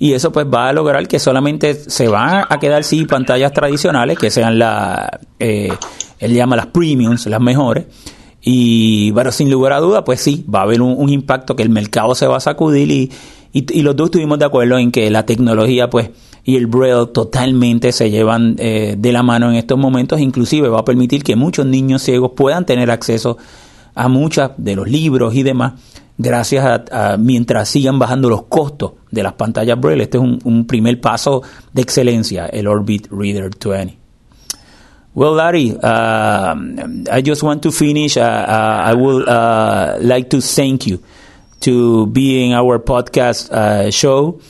[0.00, 4.18] Y eso pues va a lograr que solamente se van a quedar sí pantallas tradicionales
[4.18, 5.70] que sean la eh,
[6.18, 7.86] él llama las premiums las mejores.
[8.42, 11.70] Y pero sin lugar a duda pues sí va a haber un, impacto que el
[11.70, 13.12] mercado se va a sacudir y,
[13.52, 16.10] y, los dos estuvimos de acuerdo en que la tecnología pues
[16.42, 20.18] y el braille totalmente se llevan eh, de la mano en estos momentos.
[20.18, 23.36] Inclusive va a permitir que muchos niños ciegos puedan tener acceso
[23.94, 25.74] a muchos de los libros y demás
[26.18, 30.02] gracias a, a, mientras sigan bajando los costos de las pantallas Braille.
[30.02, 31.42] Este es un, un primer paso
[31.72, 33.96] de excelencia, el Orbit Reader 20.
[35.14, 36.54] Well, Larry, uh,
[37.10, 38.16] I just want to finish.
[38.16, 41.02] Uh, uh, I would uh, like to thank you
[41.60, 44.40] to being our podcast uh, show.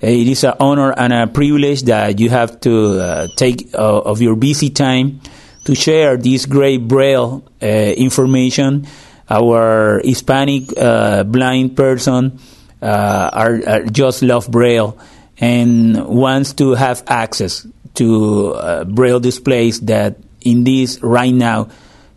[0.00, 4.36] It is an honor and a privilege that you have to uh, take of your
[4.36, 5.20] busy time
[5.64, 8.86] to share this great Braille information
[9.30, 12.38] our Hispanic uh, blind person
[12.80, 14.98] uh, are, are, just love Braille
[15.38, 21.68] and wants to have access to uh, Braille displays that in this right now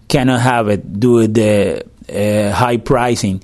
[0.07, 3.43] cannot have it due to the uh, high pricing.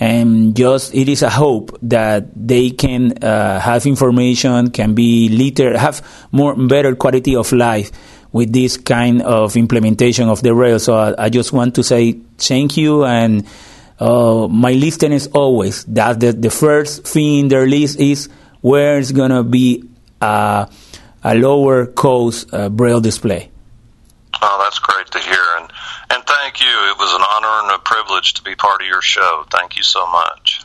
[0.00, 5.76] And just it is a hope that they can uh, have information, can be liter,
[5.76, 7.90] have more better quality of life
[8.32, 10.78] with this kind of implementation of the rail.
[10.78, 13.46] So I, I just want to say thank you and
[13.98, 18.28] uh, my listeners always that the, the first thing in their list is
[18.60, 19.88] where it's gonna be
[20.20, 20.68] a,
[21.24, 23.50] a lower cost uh, braille display.
[24.40, 25.72] Oh, that's great to hear, and
[26.10, 26.66] and thank you.
[26.66, 29.44] It was an honor and a privilege to be part of your show.
[29.50, 30.62] Thank you so much.